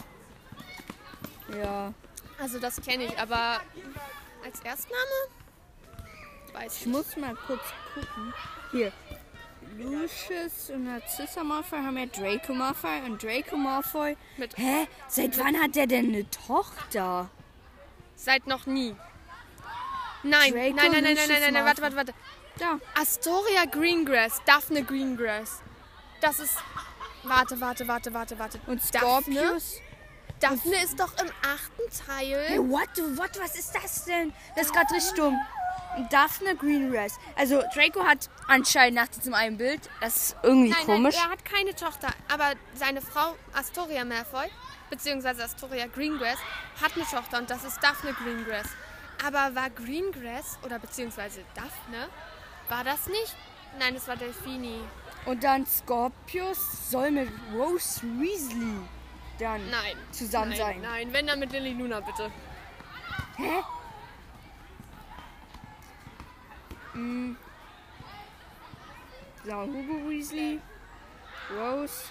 Ja. 1.56 1.92
Also 2.38 2.58
das 2.58 2.80
kenne 2.80 3.04
ich, 3.04 3.18
aber 3.18 3.60
als 4.44 4.60
Erstname? 4.60 5.02
Weiß 6.52 6.76
Ich 6.76 6.80
ich. 6.82 6.86
muss 6.88 7.16
mal 7.16 7.34
kurz 7.46 7.62
gucken. 7.94 8.34
Hier. 8.72 8.92
Lucius 9.78 10.68
und 10.70 10.84
Narcissa 10.84 11.42
Malfoy 11.42 11.78
haben 11.78 11.96
ja 11.96 12.06
Draco 12.06 12.52
Malfoy 12.52 13.00
und 13.06 13.22
Draco 13.22 13.56
Malfoy. 13.56 14.16
Mit- 14.36 14.56
Hä? 14.58 14.86
Seit 15.08 15.38
wann 15.38 15.58
hat 15.62 15.74
der 15.76 15.86
denn 15.86 16.08
eine 16.08 16.28
Tochter? 16.30 17.30
Seit 18.16 18.46
noch 18.46 18.66
nie. 18.66 18.94
Nein, 20.24 20.52
Draco 20.52 20.74
nein, 20.74 20.76
nein, 20.76 20.92
nein, 20.92 21.02
nein, 21.02 21.14
nein, 21.28 21.40
nein, 21.40 21.52
nein, 21.54 21.64
warte, 21.64 21.82
warte, 21.82 21.96
warte. 21.96 22.14
Da. 22.58 22.78
Astoria 23.00 23.64
Greengrass, 23.70 24.40
Daphne 24.44 24.82
Greengrass. 24.84 25.60
Das 26.20 26.38
ist. 26.40 26.56
Warte, 27.24 27.60
warte, 27.60 27.86
warte, 27.86 28.12
warte, 28.12 28.38
warte. 28.38 28.60
Und 28.66 28.82
Daphne? 28.94 29.36
Scorpius. 29.36 29.80
Daphne 30.40 30.82
ist 30.82 30.98
doch 30.98 31.12
im 31.22 31.30
achten 31.42 32.06
Teil. 32.06 32.44
Hey, 32.48 32.58
what, 32.58 32.88
what, 33.16 33.30
was 33.40 33.54
ist 33.56 33.72
das 33.74 34.04
denn? 34.04 34.32
Das 34.56 34.66
ist 34.66 34.74
gerade 34.74 34.92
richtig 34.92 35.14
dumm. 35.14 35.38
Daphne 36.10 36.56
Greengrass. 36.56 37.18
Also 37.36 37.62
Draco 37.74 38.04
hat 38.04 38.28
anscheinend 38.48 38.96
nach 38.96 39.08
diesem 39.08 39.34
einen 39.34 39.56
Bild, 39.56 39.88
das 40.00 40.16
ist 40.16 40.36
irgendwie 40.42 40.70
Nein, 40.70 40.86
komisch. 40.86 41.14
nein, 41.14 41.26
er 41.26 41.32
hat 41.32 41.44
keine 41.44 41.74
Tochter, 41.74 42.08
aber 42.32 42.52
seine 42.74 43.02
Frau 43.02 43.36
Astoria 43.52 44.04
Malfoy, 44.04 44.48
beziehungsweise 44.90 45.44
Astoria 45.44 45.86
Greengrass, 45.86 46.38
hat 46.82 46.92
eine 46.96 47.04
Tochter 47.04 47.38
und 47.38 47.50
das 47.50 47.62
ist 47.64 47.82
Daphne 47.82 48.14
Greengrass. 48.14 48.68
Aber 49.24 49.54
war 49.54 49.70
Greengrass, 49.70 50.58
oder 50.64 50.78
beziehungsweise 50.78 51.44
Daphne, 51.54 52.08
war 52.68 52.84
das 52.84 53.06
nicht? 53.06 53.36
Nein, 53.78 53.94
es 53.96 54.06
war 54.08 54.16
Delphini. 54.16 54.80
Und 55.24 55.44
dann 55.44 55.66
Scorpius 55.66 56.90
soll 56.90 57.10
mit 57.10 57.28
Rose 57.54 58.02
Weasley 58.02 58.78
dann 59.38 59.70
Nein. 59.70 59.96
zusammen 60.10 60.50
nein, 60.50 60.58
sein. 60.58 60.80
Nein, 60.82 61.12
wenn 61.12 61.26
dann 61.26 61.38
mit 61.38 61.52
Lily 61.52 61.72
Luna, 61.72 62.00
bitte. 62.00 62.30
Hä? 63.36 63.62
Mm. 66.94 67.36
So, 69.44 69.52
Hugo 69.52 70.08
Weasley, 70.08 70.60
Rose. 71.50 72.04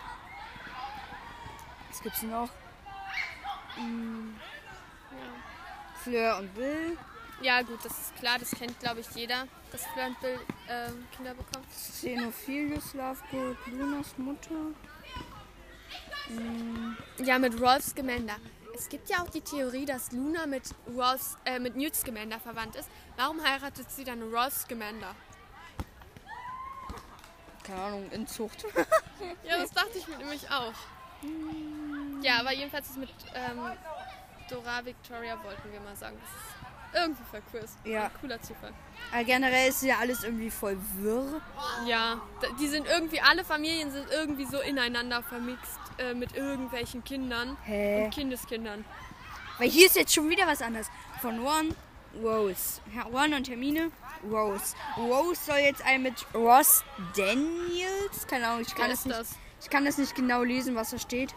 Was 1.90 2.02
gibt's 2.02 2.24
noch? 2.24 2.50
Mm. 3.78 4.36
Fleur 6.04 6.40
und 6.40 6.54
Bill. 6.56 6.98
Ja, 7.42 7.64
gut, 7.64 7.84
das 7.84 7.92
ist 7.92 8.16
klar, 8.18 8.38
das 8.38 8.52
kennt, 8.52 8.80
glaube 8.80 9.00
ich, 9.00 9.10
jeder, 9.16 9.48
dass 9.72 9.86
Fleur 9.88 10.08
und 10.08 10.20
Bill 10.22 10.40
ähm, 10.70 11.08
Kinder 11.16 11.34
bekommen. 11.34 11.66
Xenophilius 11.72 12.94
Lovegood, 12.94 13.58
Lunas 13.68 14.18
Mutter. 14.18 14.74
Ja, 17.18 17.40
mit 17.40 17.60
Rolf 17.60 17.84
Scamander. 17.84 18.36
Es 18.76 18.88
gibt 18.88 19.10
ja 19.10 19.24
auch 19.24 19.30
die 19.30 19.42
Theorie, 19.42 19.86
dass 19.86 20.12
Luna 20.12 20.46
mit, 20.46 20.64
Rolf, 20.96 21.38
äh, 21.46 21.60
mit 21.60 21.76
Newt 21.76 21.96
Scamander 21.96 22.40
verwandt 22.40 22.76
ist. 22.76 22.90
Warum 23.18 23.44
heiratet 23.44 23.90
sie 23.92 24.04
dann 24.04 24.22
Rolf 24.34 24.54
Scamander? 24.54 25.16
Keine 27.64 27.82
Ahnung, 27.82 28.12
Inzucht. 28.12 28.66
Ja, 29.44 29.58
das 29.60 29.70
dachte 29.72 30.00
ich 30.00 30.08
mir 30.08 30.18
nämlich 30.18 30.50
auch. 30.50 30.74
Ja, 32.24 32.40
aber 32.40 32.54
jedenfalls 32.54 32.90
ist 32.90 32.98
mit 32.98 33.10
ähm, 33.36 33.60
Dora 34.50 34.84
Victoria, 34.84 35.38
wollten 35.44 35.72
wir 35.72 35.80
mal 35.80 35.96
sagen. 35.96 36.18
Das 36.20 36.30
ist 36.30 36.71
irgendwie. 36.94 37.22
Ist 37.58 37.78
Ja. 37.84 38.06
Ein 38.06 38.12
cooler 38.20 38.42
Zufall. 38.42 38.74
Aber 39.12 39.24
generell 39.24 39.70
ist 39.70 39.84
ja 39.84 39.98
alles 40.00 40.24
irgendwie 40.24 40.50
voll 40.52 40.78
wirr. 41.00 41.42
Ja, 41.86 42.22
die 42.60 42.68
sind 42.68 42.88
irgendwie, 42.88 43.20
alle 43.22 43.44
Familien 43.44 43.92
sind 43.92 44.08
irgendwie 44.12 44.46
so 44.46 44.60
ineinander 44.62 45.22
vermixt 45.24 45.80
äh, 45.98 46.14
mit 46.14 46.36
irgendwelchen 46.36 47.04
Kindern 47.04 47.58
Hä? 47.64 48.06
und 48.06 48.12
Kindeskindern. 48.14 48.86
Weil 49.58 49.70
hier 49.70 49.86
ist 49.88 49.96
jetzt 49.96 50.14
schon 50.14 50.30
wieder 50.30 50.48
was 50.48 50.62
anderes. 50.62 50.88
Von 51.22 51.40
Ron, 51.40 51.76
Rose. 52.24 52.82
Her- 52.92 53.06
Ron 53.12 53.34
und 53.34 53.50
Hermine, 53.50 53.92
Rose. 54.30 54.76
Rose 54.98 55.42
soll 55.46 55.58
jetzt 55.60 55.84
ein 55.86 56.04
mit 56.04 56.26
Ross 56.34 56.84
Daniels. 57.16 58.28
Keine 58.28 58.48
Ahnung, 58.48 58.62
ich 58.62 58.74
kann, 58.74 58.86
Wer 58.86 58.90
das 58.92 59.06
nicht, 59.06 59.20
das? 59.20 59.30
ich 59.62 59.70
kann 59.70 59.86
das 59.86 59.98
nicht 59.98 60.16
genau 60.16 60.44
lesen, 60.44 60.76
was 60.76 60.92
da 60.92 61.00
steht. 61.00 61.34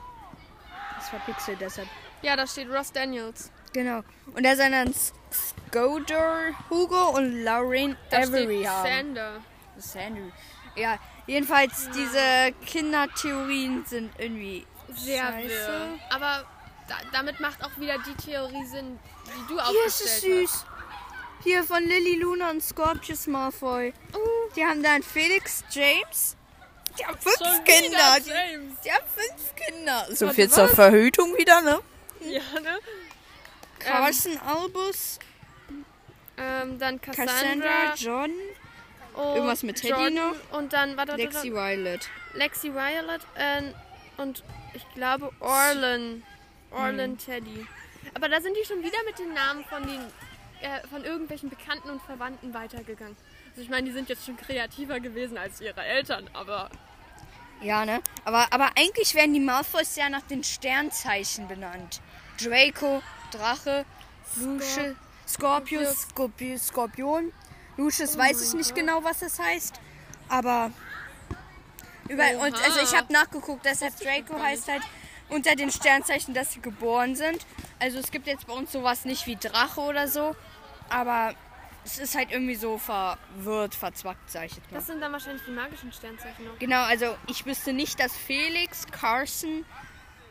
Das 0.97 1.09
verpixelt 1.09 1.61
deshalb. 1.61 1.89
Ja, 2.23 2.37
da 2.37 2.47
steht 2.47 2.71
Ross 2.71 2.93
Daniels. 2.93 3.51
Genau. 3.75 4.01
Und 4.35 4.45
er 4.45 4.57
soll 4.57 4.71
dann 4.71 4.95
Scoder, 5.33 6.53
Hugo 6.71 7.11
und 7.11 7.43
Lauren 7.45 7.97
Avery 8.11 8.63
haben. 8.65 8.89
Sander. 8.89 9.41
Sandy. 9.77 10.33
Ja, 10.77 10.99
jedenfalls 11.27 11.89
diese 11.95 12.53
Kindertheorien 12.67 13.85
sind 13.85 14.13
irgendwie 14.19 14.65
Sehr 14.95 15.25
scheiße. 15.25 15.49
wirr. 15.49 15.99
Aber 16.11 16.45
da, 16.89 16.95
damit 17.13 17.41
macht 17.41 17.63
auch 17.65 17.77
wieder 17.79 17.97
die 17.99 18.15
Theorie 18.15 18.65
Sinn, 18.67 18.99
die 19.27 19.49
du 19.55 19.61
Hier 19.61 19.87
ist 19.87 20.01
es 20.01 20.07
aufgestellt 20.07 20.49
hast. 20.49 20.53
süß. 20.55 20.67
Hier 21.43 21.65
von 21.65 21.83
Lily 21.83 22.17
Luna 22.21 22.51
und 22.51 22.63
Scorpius 22.63 23.27
Malfoy. 23.27 23.93
Die 24.57 24.65
haben 24.65 24.83
dann 24.83 25.03
Felix 25.03 25.65
James. 25.71 26.37
Die 26.99 27.05
haben 27.05 27.19
fünf 27.19 27.37
Schon 27.37 27.65
Kinder. 27.65 28.17
Die, 28.21 28.31
die 28.85 28.93
haben 28.93 29.05
fünf 29.15 29.55
Kinder. 29.57 30.07
So 30.11 30.29
viel 30.31 30.49
zur? 30.49 30.69
Verhütung 30.69 31.37
wieder, 31.37 31.61
ne? 31.61 31.81
Ja, 32.21 32.61
ne? 32.61 32.79
Carson 33.85 34.39
Albus, 34.39 35.19
Ähm, 36.37 36.79
dann 36.79 37.01
Cassandra, 37.01 37.33
Cassandra, 37.33 37.95
John, 37.97 38.31
und 39.15 39.35
irgendwas 39.37 39.63
mit 39.63 39.77
Teddy 39.77 39.91
Jordan 39.93 40.33
Und 40.51 40.73
dann, 40.73 40.97
warte, 40.97 41.13
warte, 41.13 41.23
Lexi. 41.25 41.53
Violet. 41.53 42.09
Lexi 42.35 42.75
Violet 42.75 43.21
ähm, 43.37 43.73
und 44.17 44.43
ich 44.75 44.85
glaube 44.95 45.31
Orlin. 45.41 46.23
Orlin 46.73 47.13
Hm. 47.13 47.19
Teddy. 47.19 47.67
Aber 48.15 48.29
da 48.29 48.41
sind 48.41 48.57
die 48.61 48.67
schon 48.67 48.83
wieder 48.83 48.99
mit 49.07 49.19
den 49.19 49.33
Namen 49.33 49.65
von 49.65 49.83
den 49.87 50.01
äh, 50.61 50.87
von 50.89 51.05
irgendwelchen 51.05 51.51
Bekannten 51.51 51.91
und 51.91 52.03
Verwandten 52.03 52.53
weitergegangen. 52.55 53.17
Also 53.51 53.63
ich 53.63 53.69
meine, 53.69 53.87
die 53.87 53.93
sind 53.93 54.09
jetzt 54.09 54.25
schon 54.27 54.37
kreativer 54.37 54.99
gewesen 54.99 55.39
als 55.39 55.61
ihre 55.61 55.85
Eltern, 55.85 56.29
aber 56.33 56.71
Ja, 57.61 57.85
ne? 57.85 58.01
Aber, 58.25 58.49
aber 58.53 58.71
eigentlich 58.77 59.15
werden 59.15 59.35
die 59.35 59.41
Malfoys 59.41 59.95
ja 59.95 60.09
nach 60.09 60.23
den 60.23 60.43
Sternzeichen 60.43 61.47
benannt. 61.47 62.01
Draco, 62.43 63.01
Drache, 63.35 63.85
Lucius, 64.37 64.97
Scorpius, 65.27 66.03
Scorpius, 66.03 66.67
Skorpion. 66.69 67.33
Lucius 67.77 68.17
weiß 68.17 68.49
ich 68.49 68.55
nicht 68.55 68.75
genau, 68.75 69.03
was 69.03 69.21
das 69.21 69.39
heißt. 69.39 69.81
Aber 70.29 70.71
überall, 72.09 72.37
und 72.37 72.55
also 72.65 72.81
ich 72.83 72.95
habe 72.97 73.13
nachgeguckt, 73.13 73.65
deshalb 73.65 73.99
Draco 73.99 74.41
heißt 74.41 74.69
halt 74.69 74.83
unter 75.29 75.57
den 75.57 75.71
Sternzeichen, 75.71 76.35
dass 76.35 76.53
sie 76.53 76.61
geboren 76.61 77.17
sind. 77.17 77.45
Also 77.79 77.99
es 77.99 78.11
gibt 78.11 78.27
jetzt 78.27 78.47
bei 78.47 78.53
uns 78.53 78.73
sowas 78.73 79.05
nicht 79.05 79.27
wie 79.27 79.37
Drache 79.37 79.81
oder 79.81 80.07
so. 80.09 80.37
Aber 80.89 81.35
es 81.85 81.99
ist 81.99 82.15
halt 82.15 82.31
irgendwie 82.31 82.55
so 82.55 82.79
verwirrt, 82.79 83.75
verzwackt, 83.75 84.31
sag 84.31 84.47
ich 84.47 84.57
jetzt 84.57 84.71
mal. 84.71 84.79
das 84.79 84.87
sind 84.87 85.01
dann 85.01 85.13
wahrscheinlich 85.13 85.43
die 85.47 85.51
magischen 85.51 85.93
Sternzeichen 85.93 86.47
noch. 86.47 86.59
Genau, 86.59 86.83
also 86.83 87.17
ich 87.27 87.45
wüsste 87.45 87.73
nicht, 87.73 88.01
dass 88.01 88.17
Felix, 88.17 88.87
Carson, 88.87 89.65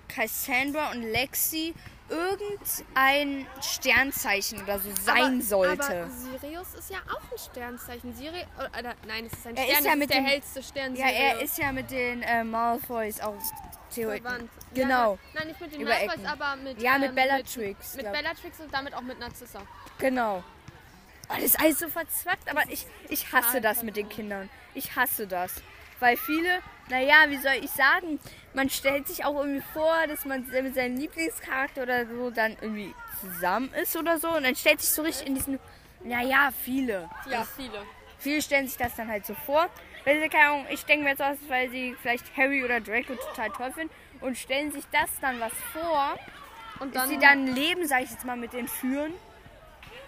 Cassandra 0.07 0.91
und 0.91 1.03
Lexi 1.03 1.73
irgendein 2.13 3.47
Sternzeichen 3.61 4.61
oder 4.63 4.79
so 4.79 4.89
sein 5.03 5.35
aber, 5.35 5.41
sollte. 5.41 6.01
Aber 6.03 6.09
Sirius 6.09 6.73
ist 6.75 6.89
ja 6.89 6.97
auch 7.09 7.21
ein 7.31 7.37
Sternzeichen. 7.37 8.13
Siri 8.15 8.45
oder, 8.57 8.93
nein, 9.07 9.25
es 9.25 9.33
ist 9.33 9.47
ein 9.47 9.55
Er 9.55 9.63
Stern, 9.63 9.77
ist 9.79 9.85
ja 9.85 9.95
mit 9.95 10.09
der 10.09 10.17
dem- 10.17 10.25
hellste 10.25 10.63
Stern. 10.63 10.95
ja, 10.95 11.07
er 11.07 11.31
Sirius. 11.35 11.49
ist 11.51 11.57
ja 11.57 11.71
mit 11.71 11.91
den 11.91 12.21
äh, 12.23 12.43
Malfoys 12.43 13.19
auch 13.21 13.35
theoretisch. 13.93 14.23
Genau, 14.73 15.13
Ja, 15.13 15.19
nein, 15.39 15.47
nicht 15.47 15.61
mit 15.61 15.73
den 15.73 15.81
Über 15.81 15.89
Malfoys, 15.91 16.13
Ecken. 16.13 16.25
aber 16.27 16.55
mit 16.57 16.81
Ja, 16.81 16.97
mit 16.97 17.09
ähm, 17.09 17.15
Bellatrix, 17.15 17.95
Mit, 17.95 18.05
mit 18.05 18.13
Bellatrix 18.13 18.59
und 18.59 18.73
damit 18.73 18.93
auch 18.93 19.01
mit 19.01 19.19
Narcissa. 19.19 19.59
genau. 19.97 20.43
Oh, 21.29 21.33
das 21.35 21.43
ist 21.45 21.59
alles 21.59 21.79
so 21.79 21.87
verzwackt, 21.87 22.49
aber 22.49 22.63
ich, 22.69 22.85
ich 23.09 23.31
hasse 23.31 23.61
das 23.61 23.81
mit 23.81 23.95
den 23.95 24.09
Kindern. 24.09 24.49
Ich 24.73 24.95
hasse 24.97 25.25
das. 25.25 25.53
Weil 26.03 26.17
viele, 26.17 26.59
naja, 26.89 27.15
wie 27.29 27.37
soll 27.37 27.53
ich 27.61 27.71
sagen, 27.71 28.19
man 28.53 28.69
stellt 28.69 29.07
sich 29.07 29.23
auch 29.23 29.39
irgendwie 29.39 29.63
vor, 29.71 29.95
dass 30.05 30.25
man 30.25 30.45
mit 30.45 30.75
seinem 30.75 30.97
Lieblingscharakter 30.97 31.83
oder 31.83 32.05
so 32.05 32.29
dann 32.29 32.57
irgendwie 32.59 32.93
zusammen 33.21 33.71
ist 33.81 33.95
oder 33.95 34.17
so. 34.19 34.35
Und 34.35 34.43
dann 34.43 34.53
stellt 34.53 34.81
sich 34.81 34.89
so 34.89 35.01
richtig 35.01 35.27
in 35.27 35.35
diesen, 35.35 35.59
naja, 36.03 36.49
viele. 36.61 37.09
Ja, 37.29 37.45
viele. 37.55 37.85
Viele 38.19 38.41
stellen 38.41 38.67
sich 38.67 38.75
das 38.75 38.93
dann 38.97 39.07
halt 39.07 39.25
so 39.25 39.33
vor. 39.33 39.69
Weil 40.03 40.19
sie, 40.19 40.27
keine 40.27 40.49
Ahnung, 40.49 40.65
ich 40.71 40.83
denke 40.83 41.05
mir 41.05 41.11
jetzt 41.11 41.21
aus, 41.21 41.37
weil 41.47 41.69
sie 41.69 41.95
vielleicht 42.01 42.35
Harry 42.35 42.65
oder 42.65 42.81
Draco 42.81 43.15
total 43.15 43.49
toll 43.51 43.71
finden 43.71 43.93
und 44.19 44.37
stellen 44.37 44.73
sich 44.73 44.83
das 44.91 45.09
dann 45.21 45.39
was 45.39 45.53
vor, 45.71 46.19
Und 46.81 46.93
dass 46.93 47.03
dann, 47.03 47.09
sie 47.09 47.17
dann 47.17 47.45
ein 47.45 47.55
Leben, 47.55 47.87
sag 47.87 48.03
ich 48.03 48.11
jetzt 48.11 48.25
mal, 48.25 48.35
mit 48.35 48.51
denen 48.51 48.67
führen. 48.67 49.13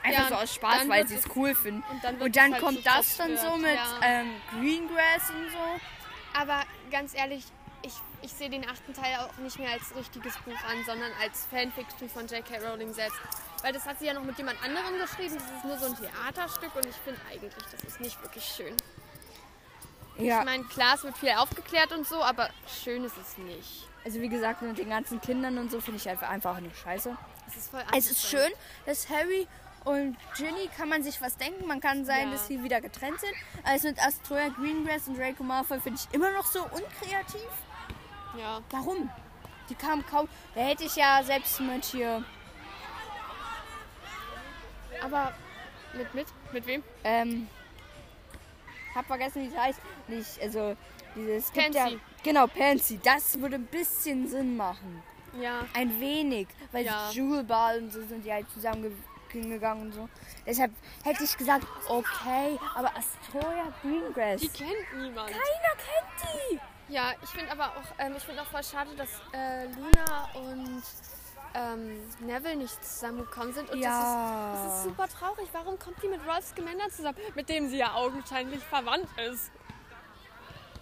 Einfach 0.05 0.23
Ja, 0.23 0.27
so 0.29 0.35
aus 0.35 0.53
Spaß, 0.55 0.87
weil 0.89 1.07
sie 1.07 1.15
es 1.15 1.23
cool 1.35 1.55
finden. 1.55 1.83
und 1.91 2.03
dann 2.03 2.15
Und 2.21 2.35
dann 2.35 2.53
halt 2.53 2.61
kommt 2.61 2.77
so 2.77 2.83
das 2.83 3.17
dann 3.17 3.37
so 3.37 3.57
mit 3.57 3.73
ja. 3.75 3.99
ähm, 4.03 4.31
Greengrass 4.51 5.29
und 5.31 5.49
so. 5.51 6.39
Aber 6.39 6.61
ganz 6.91 7.13
ehrlich, 7.15 7.43
ich, 7.81 7.93
ich 8.21 8.31
sehe 8.31 8.49
den 8.49 8.67
achten 8.69 8.93
Teil 8.93 9.15
auch 9.19 9.37
nicht 9.37 9.57
mehr 9.59 9.71
als 9.71 9.95
richtiges 9.95 10.35
Buch 10.39 10.53
an, 10.69 10.83
sondern 10.85 11.11
als 11.21 11.45
Fanfiction 11.45 12.09
von 12.09 12.27
J.K. 12.27 12.57
Rowling 12.67 12.93
selbst. 12.93 13.17
Weil 13.61 13.73
das 13.73 13.85
hat 13.85 13.99
sie 13.99 14.05
ja 14.05 14.13
noch 14.13 14.23
mit 14.23 14.37
jemand 14.37 14.61
anderem 14.63 14.97
geschrieben. 14.99 15.35
Das 15.35 15.43
ist 15.51 15.63
nur 15.65 15.77
so 15.77 15.85
ein 15.85 15.95
Theaterstück 15.97 16.75
und 16.75 16.85
ich 16.85 16.95
finde 16.95 17.19
eigentlich, 17.31 17.53
das 17.71 17.83
ist 17.83 17.99
nicht 18.01 18.21
wirklich 18.21 18.43
schön. 18.43 18.75
Ja, 20.17 20.39
Ich 20.39 20.45
meine, 20.45 20.63
klar, 20.65 20.95
es 20.95 21.03
wird 21.03 21.17
viel 21.17 21.31
aufgeklärt 21.31 21.91
und 21.91 22.07
so, 22.07 22.23
aber 22.23 22.49
schön 22.83 23.03
ist 23.03 23.17
es 23.17 23.37
nicht. 23.37 23.87
also 24.05 24.21
wie 24.21 24.29
gesagt, 24.29 24.61
mit 24.61 24.77
den 24.77 24.89
ganzen 24.89 25.19
Kindern 25.19 25.57
und 25.57 25.69
so 25.71 25.81
finde 25.81 25.99
ich 25.99 26.07
einfach, 26.07 26.29
einfach 26.29 26.59
nicht 26.59 26.77
scheiße. 26.77 27.15
Es 27.47 27.57
ist 27.57 27.69
voll 27.71 27.83
Es 27.95 28.09
ist 28.09 28.25
schön, 28.27 28.49
dass 28.85 29.09
Harry 29.09 29.47
und 29.85 30.17
Ginny 30.35 30.67
kann 30.75 30.89
man 30.89 31.03
sich 31.03 31.21
was 31.21 31.37
denken. 31.37 31.65
Man 31.67 31.79
kann 31.79 32.03
sein, 32.05 32.25
Ja. 32.27 32.31
dass 32.31 32.47
sie 32.47 32.61
wieder 32.63 32.81
getrennt 32.81 33.19
sind. 33.19 33.33
Also 33.63 33.87
mit 33.87 33.99
Astroya, 33.99 34.49
Greengrass 34.49 35.07
und 35.07 35.17
Draco 35.17 35.43
Malfoy 35.43 35.79
finde 35.79 35.99
ich 36.03 36.13
immer 36.13 36.31
noch 36.31 36.45
so 36.45 36.63
unkreativ. 36.63 37.47
Ja. 38.37 38.61
Warum? 38.71 39.09
Die 39.69 39.75
kamen 39.75 40.05
kaum. 40.05 40.27
Da 40.53 40.61
hätte 40.61 40.83
ich 40.83 40.95
ja 40.95 41.21
selbst 41.23 41.59
mit 41.61 41.85
hier. 41.85 42.23
Aber 45.01 45.33
mit, 45.93 46.13
mit? 46.13 46.27
Mit 46.51 46.67
wem? 46.67 46.83
Ähm, 47.03 47.47
hab 48.93 49.05
vergessen, 49.05 49.43
wie 49.43 49.47
es 49.47 49.57
heißt. 49.57 49.79
Nicht, 50.07 50.41
also 50.41 50.75
dieses. 51.15 51.51
Pansy. 51.51 51.77
Ja, 51.77 51.89
genau, 52.23 52.47
Pansy. 52.47 52.99
Das 53.03 53.39
würde 53.39 53.55
ein 53.55 53.65
bisschen 53.65 54.27
Sinn 54.27 54.55
machen. 54.57 55.01
Ja. 55.39 55.65
Ein 55.73 55.99
wenig. 55.99 56.47
Weil 56.71 56.85
Ja. 56.85 57.09
die 57.11 57.17
Jewel 57.17 57.43
Ball 57.43 57.79
und 57.79 57.91
so 57.91 58.01
sind 58.05 58.23
die 58.25 58.31
halt 58.31 58.49
zusammen 58.51 58.83
gegangen 59.29 59.81
und 59.81 59.93
so. 59.93 60.09
Deshalb 60.45 60.71
hätte 61.03 61.23
ich 61.23 61.37
gesagt, 61.37 61.65
okay, 61.87 62.57
aber 62.75 62.91
Astoria 62.95 63.73
Greengrass. 63.81 64.41
Die 64.41 64.49
kennt 64.49 64.93
niemand. 64.97 65.29
Keiner 65.29 65.75
kennt 65.77 66.33
die. 66.51 66.59
Ja, 66.93 67.11
ich 67.23 67.29
finde 67.29 67.51
aber 67.51 67.65
auch, 67.69 67.83
ähm, 67.99 68.13
ich 68.15 68.23
finde 68.23 68.41
auch 68.41 68.47
voll 68.47 68.63
schade, 68.63 68.91
dass 68.95 69.09
äh, 69.33 69.65
Luna 69.65 70.29
und 70.35 70.83
ähm, 71.55 71.99
Neville 72.19 72.57
nicht 72.57 72.83
zusammengekommen 72.85 73.53
sind. 73.53 73.69
Und 73.71 73.79
Ja. 73.79 74.51
das, 74.53 74.61
ist, 74.61 74.65
das 74.67 74.77
ist 74.77 74.83
super 74.83 75.07
traurig. 75.07 75.49
Warum 75.51 75.79
kommt 75.79 76.01
die 76.03 76.07
mit 76.07 76.19
Ralph 76.27 76.45
Scamander 76.45 76.89
zusammen, 76.89 77.17
mit 77.33 77.49
dem 77.49 77.69
sie 77.69 77.77
ja 77.77 77.93
augenscheinlich 77.95 78.63
verwandt 78.63 79.07
ist? 79.31 79.51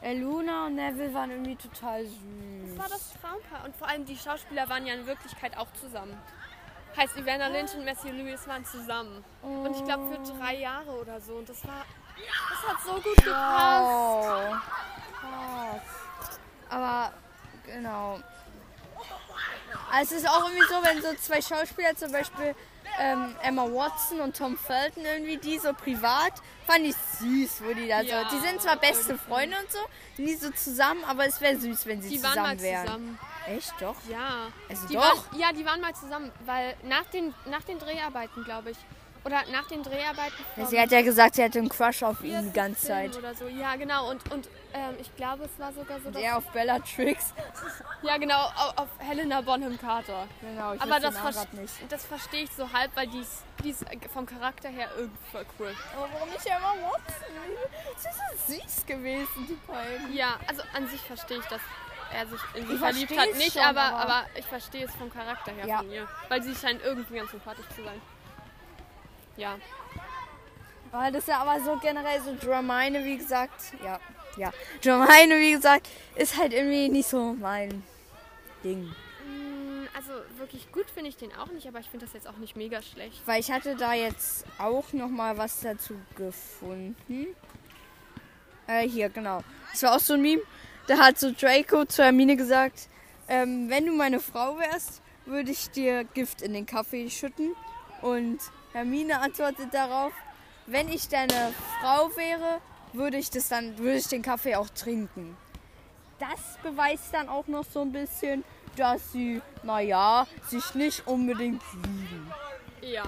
Äh, 0.02 0.18
Luna 0.20 0.66
und 0.66 0.76
Neville 0.76 1.14
waren 1.14 1.32
irgendwie 1.32 1.56
total 1.56 2.04
Das 2.04 2.12
süß. 2.12 2.78
war 2.78 2.90
das 2.90 3.14
Traumpaar. 3.22 3.64
Und 3.64 3.76
vor 3.78 3.88
allem 3.88 4.04
die 4.04 4.18
Schauspieler 4.18 4.68
waren 4.68 4.86
ja 4.86 4.96
in 4.96 5.06
Wirklichkeit 5.08 5.56
auch 5.58 5.72
zusammen. 5.80 6.18
Heißt, 6.96 7.18
Ivana 7.18 7.48
Lynch 7.48 7.74
und 7.76 7.86
Matthew 7.86 8.10
Lewis 8.12 8.48
waren 8.48 8.64
zusammen. 8.66 9.24
Und 9.42 9.76
ich 9.76 9.84
glaube 9.84 10.04
für 10.16 10.34
drei 10.38 10.56
Jahre 10.58 10.92
oder 10.92 11.20
so. 11.22 11.34
Und 11.34 11.50
das 11.50 11.66
war, 11.66 11.86
das 12.18 12.70
hat 12.72 12.82
so 12.86 12.94
gut 13.02 13.16
gepasst. 13.18 13.88
Oh. 13.88 14.56
Krass. 15.20 15.82
Aber 16.70 17.14
genau. 17.66 18.20
Also 19.92 20.16
es 20.16 20.22
ist 20.24 20.30
auch 20.30 20.48
irgendwie 20.48 20.68
so, 20.68 20.76
wenn 20.84 21.02
so 21.02 21.14
zwei 21.16 21.42
Schauspieler, 21.42 21.96
zum 21.96 22.12
Beispiel 22.12 22.56
ähm, 23.00 23.36
Emma 23.42 23.64
Watson 23.64 24.20
und 24.22 24.38
Tom 24.38 24.58
Felton, 24.58 25.04
irgendwie 25.04 25.38
die 25.38 25.58
so 25.58 25.74
privat, 25.74 26.34
fand 26.68 26.86
ich 26.86 26.96
süß, 27.20 27.64
wo 27.64 27.74
die 27.74 27.88
da 27.88 28.02
Ja, 28.02 28.30
so. 28.30 28.36
Die 28.36 28.42
sind 28.42 28.62
zwar 28.62 28.78
beste 28.78 29.14
irgendwie. 29.14 29.26
Freunde 29.28 29.58
und 29.58 29.72
so, 29.72 29.80
nie 30.18 30.36
so 30.36 30.52
zusammen, 30.52 31.04
aber 31.06 31.26
es 31.26 31.42
wäre 31.42 31.58
süß, 31.58 31.86
wenn 31.88 32.02
sie 32.02 32.10
Die 32.10 32.22
zusammen 32.22 32.60
wären. 32.62 32.86
zusammen. 32.86 33.20
Echt 33.48 33.74
doch? 33.80 33.96
Ja. 34.10 34.48
Also 34.70 34.88
die 34.88 34.94
doch. 34.94 35.02
Waren, 35.02 35.40
ja, 35.40 35.52
die 35.52 35.66
waren 35.66 35.82
mal 35.82 35.94
zusammen, 35.94 36.32
weil 36.46 36.76
nach 36.84 37.06
den, 37.06 37.34
nach 37.46 37.64
den 37.64 37.80
Dreharbeiten, 37.80 38.44
glaube 38.44 38.72
ich. 38.72 38.78
Oder 39.26 39.42
nach 39.54 39.66
den 39.68 39.82
Dreharbeiten 39.84 40.36
von 40.54 40.66
Sie 40.68 40.78
hat 40.78 40.92
ja 40.92 41.02
gesagt, 41.02 41.36
sie 41.36 41.44
hatte 41.44 41.60
einen 41.60 41.70
Crush 41.70 42.04
auf 42.04 42.22
ihn 42.24 42.44
die 42.44 42.52
ganze 42.52 42.88
Zeit. 42.88 43.18
Oder 43.18 43.34
so. 43.34 43.48
Ja, 43.48 43.78
genau. 43.78 44.10
Und, 44.10 44.30
und 44.34 44.50
ähm, 44.74 44.96
ich 45.00 45.16
glaube, 45.16 45.46
es 45.46 45.58
war 45.58 45.72
sogar 45.72 45.98
so, 46.01 46.12
dass... 46.12 46.22
Der 46.22 46.38
auf 46.38 46.46
Bellatrix. 46.51 47.34
Ja, 48.03 48.18
genau, 48.18 48.36
auf, 48.36 48.77
auf 48.79 48.88
Helena 49.00 49.40
Bonham 49.40 49.79
Carter. 49.79 50.27
Genau, 50.42 50.74
ich 50.74 50.82
Aber 50.82 51.00
das, 51.00 51.14
den 51.14 51.24
Namen 51.24 51.34
ver 51.34 51.46
grad 51.46 51.53
nicht. 51.53 51.74
das 51.88 52.06
verstehe 52.06 52.44
ich 52.44 52.51
so 52.51 52.70
halb, 52.74 52.94
weil 52.96 53.08
die 53.08 53.20
ist, 53.20 53.46
die 53.64 53.70
ist 53.70 53.86
vom 54.14 54.25
Charakter 54.25 54.68
her 54.68 54.90
irgendwie 54.98 55.18
voll 55.32 55.46
cool. 55.58 55.74
Aber 55.96 56.10
warum 56.12 56.29
nicht 56.29 56.46
Emma 56.46 56.74
Watson? 56.82 57.34
Sie 57.96 58.10
ist 58.10 58.60
so 58.60 58.82
süß 58.82 58.86
gewesen, 58.88 59.48
die 59.48 59.58
beiden. 59.66 60.14
Ja, 60.14 60.38
also 60.50 60.64
an 60.74 60.86
sich 60.90 61.00
verstehe 61.00 61.38
ich, 61.38 61.46
dass 61.46 61.62
er 62.14 62.28
sich 62.28 62.40
in 62.56 62.68
sie 62.68 62.74
Ich 62.74 62.80
verliebt 62.80 63.18
hat. 63.18 63.34
Nicht, 63.36 63.54
schon, 63.54 63.62
aber, 63.64 63.82
aber- 63.82 64.00
aber 64.02 64.26
ich 64.38 64.46
verstehe 64.46 64.86
es 64.86 64.96
vom 64.96 65.12
Charakter 65.12 65.52
her 65.52 65.66
Ja. 65.68 65.78
von 65.80 65.92
ihr. 65.92 66.08
Weil 66.30 66.44
sie 66.44 66.56
scheint 66.56 66.82
irgendwie 66.84 67.16
ganz 67.16 67.32
sympathisch 67.32 67.66
zu 67.76 67.84
sein. 67.84 68.02
Ja. 69.38 69.58
Weil 70.92 71.12
das 71.12 71.26
ja 71.26 71.40
aber 71.40 71.60
so 71.64 71.78
generell 71.78 72.22
so 72.22 72.36
Dramine, 72.40 73.04
wie 73.04 73.18
gesagt, 73.18 73.74
ja, 73.84 74.00
ja. 74.38 74.52
Dramine, 74.84 75.40
wie 75.40 75.52
gesagt, 75.54 75.88
ist 76.16 76.38
halt 76.40 76.54
irgendwie 76.54 76.88
nicht 76.90 77.08
so 77.10 77.34
mein 77.34 77.84
Ding. 78.64 78.84
Mm, 79.26 79.88
Also 79.96 80.12
wirklich 80.38 80.72
gut 80.72 80.88
finde 80.92 81.10
ich 81.10 81.18
den 81.18 81.36
auch 81.36 81.48
nicht, 81.48 81.68
aber 81.68 81.80
ich 81.80 81.90
finde 81.90 82.06
das 82.06 82.14
jetzt 82.14 82.28
auch 82.28 82.38
nicht 82.38 82.56
mega 82.56 82.82
schlecht. 82.84 83.22
Weil 83.26 83.40
ich 83.40 83.52
hatte 83.52 83.76
da 83.76 83.94
jetzt 83.94 84.46
auch 84.60 84.94
noch 84.94 85.10
mal 85.10 85.36
was 85.38 85.60
dazu 85.62 85.96
gefunden. 86.16 87.28
Äh, 88.68 88.88
hier, 88.88 89.10
genau. 89.10 89.44
Das 89.72 89.82
war 89.84 89.96
auch 89.96 90.00
so 90.00 90.14
ein 90.14 90.22
Meme. 90.22 90.42
Da 90.87 90.98
hat 90.98 91.17
so 91.17 91.31
Draco 91.31 91.85
zu 91.85 92.03
Hermine 92.03 92.35
gesagt, 92.35 92.89
ähm, 93.29 93.69
wenn 93.69 93.85
du 93.85 93.93
meine 93.93 94.19
Frau 94.19 94.57
wärst, 94.57 95.01
würde 95.25 95.51
ich 95.51 95.69
dir 95.69 96.03
Gift 96.03 96.41
in 96.41 96.53
den 96.53 96.65
Kaffee 96.65 97.09
schütten. 97.09 97.55
Und 98.01 98.39
Hermine 98.74 99.19
antwortet 99.22 99.74
darauf, 99.74 100.11
wenn 100.65 100.89
ich 100.89 101.07
deine 101.07 101.53
Frau 101.81 102.09
wäre, 102.17 102.59
würde 102.91 103.17
ich 103.17 103.29
das 103.29 103.48
dann, 103.48 103.77
würde 103.77 103.98
ich 103.98 104.07
den 104.07 104.22
Kaffee 104.22 104.55
auch 104.55 104.69
trinken. 104.69 105.37
Das 106.19 106.57
beweist 106.61 107.13
dann 107.13 107.29
auch 107.29 107.48
noch 107.48 107.65
so 107.65 107.81
ein 107.81 107.91
bisschen, 107.91 108.43
dass 108.75 109.11
sie, 109.13 109.41
naja, 109.63 110.27
sich 110.48 110.75
nicht 110.75 111.07
unbedingt 111.07 111.61
lieben. 111.74 112.31
Ja. 112.81 113.03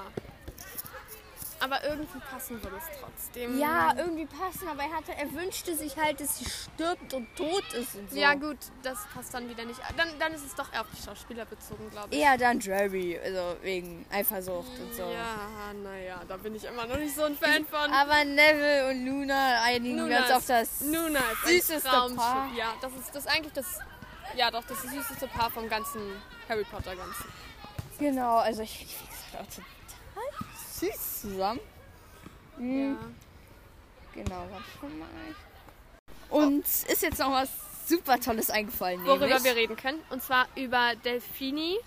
Aber 1.65 1.83
irgendwie 1.83 2.19
passen 2.19 2.61
würde 2.61 2.77
es 2.77 2.99
trotzdem. 2.99 3.59
Ja, 3.59 3.95
irgendwie 3.97 4.27
passen, 4.27 4.67
aber 4.67 4.83
er, 4.83 4.91
hatte, 4.91 5.13
er 5.17 5.33
wünschte 5.33 5.75
sich 5.75 5.97
halt, 5.97 6.19
dass 6.19 6.37
sie 6.37 6.45
stirbt 6.45 7.11
und 7.15 7.35
tot 7.35 7.63
ist 7.73 7.95
und 7.95 8.11
so. 8.11 8.17
Ja, 8.17 8.35
gut, 8.35 8.57
das 8.83 8.99
passt 9.11 9.33
dann 9.33 9.49
wieder 9.49 9.65
nicht. 9.65 9.79
Dann, 9.97 10.07
dann 10.19 10.33
ist 10.33 10.45
es 10.45 10.53
doch 10.53 10.71
eher 10.71 10.81
auf 10.81 10.87
die 10.95 11.01
Schauspieler 11.01 11.45
bezogen, 11.45 11.89
glaube 11.89 12.13
ich. 12.13 12.21
Eher 12.21 12.37
dann 12.37 12.59
Jerry, 12.59 13.19
also 13.23 13.57
wegen 13.63 14.05
Eifersucht 14.11 14.79
und 14.79 14.93
so. 14.93 15.09
Ja, 15.09 15.73
naja, 15.83 16.21
da 16.27 16.37
bin 16.37 16.53
ich 16.53 16.65
immer 16.65 16.85
noch 16.85 16.97
nicht 16.97 17.15
so 17.15 17.23
ein 17.23 17.35
Fan 17.35 17.65
von. 17.65 17.91
Aber 17.91 18.23
Neville 18.23 18.91
und 18.91 19.03
Luna 19.03 19.63
einigen 19.63 19.97
Nuna 19.97 20.19
uns 20.19 20.31
auf 20.31 20.45
das. 20.45 20.81
Nuna 20.81 21.19
ist 21.45 21.67
süßeste. 21.67 21.89
Paar. 21.89 22.47
Ja, 22.55 22.75
das 22.79 22.91
ist 22.93 23.15
das 23.15 23.25
eigentlich 23.25 23.53
das. 23.53 23.79
Ja, 24.35 24.51
doch, 24.51 24.63
das 24.65 24.83
süßeste 24.83 25.27
Paar 25.29 25.49
vom 25.49 25.67
ganzen 25.67 26.01
Harry 26.47 26.63
Potter 26.63 26.95
Ganzen. 26.95 27.25
Genau, 27.97 28.35
also 28.37 28.61
ich 28.61 28.85
finde 28.85 29.13
die 29.31 29.37
auch 29.37 29.47
total 29.47 30.44
süß 30.79 31.21
zusammen. 31.21 31.59
Mhm. 32.57 32.97
Ja. 34.15 34.21
Genau, 34.23 34.45
warte 34.49 34.65
schon 34.79 34.99
mal. 34.99 35.07
Und 36.29 36.65
ist 36.65 37.01
jetzt 37.01 37.19
noch 37.19 37.31
was 37.31 37.49
super 37.87 38.19
Tolles 38.19 38.49
eingefallen. 38.49 39.05
Worüber 39.05 39.27
nämlich, 39.27 39.43
wir 39.43 39.55
reden 39.55 39.75
können. 39.75 40.01
Und 40.09 40.23
zwar 40.23 40.47
über 40.55 40.93
Delphini. 41.03 41.77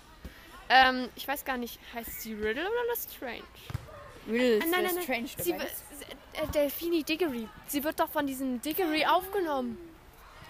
Ähm, 0.69 1.09
ich 1.15 1.27
weiß 1.27 1.43
gar 1.45 1.57
nicht, 1.57 1.79
heißt 1.93 2.21
sie 2.21 2.33
Riddle 2.33 2.61
oder 2.61 2.85
Lestrange? 2.91 3.43
Riddle 4.27 4.59
Ah, 4.61 4.65
nein, 4.69 4.83
nein, 4.83 4.95
nein. 4.95 5.03
Strange 5.03 5.29
Sie, 5.37 5.51
äh, 5.51 6.47
Delphini 6.53 7.03
Diggory. 7.03 7.47
Sie 7.67 7.83
wird 7.83 7.99
doch 7.99 8.09
von 8.09 8.27
diesem 8.27 8.61
Diggory 8.61 9.05
aufgenommen. 9.05 9.77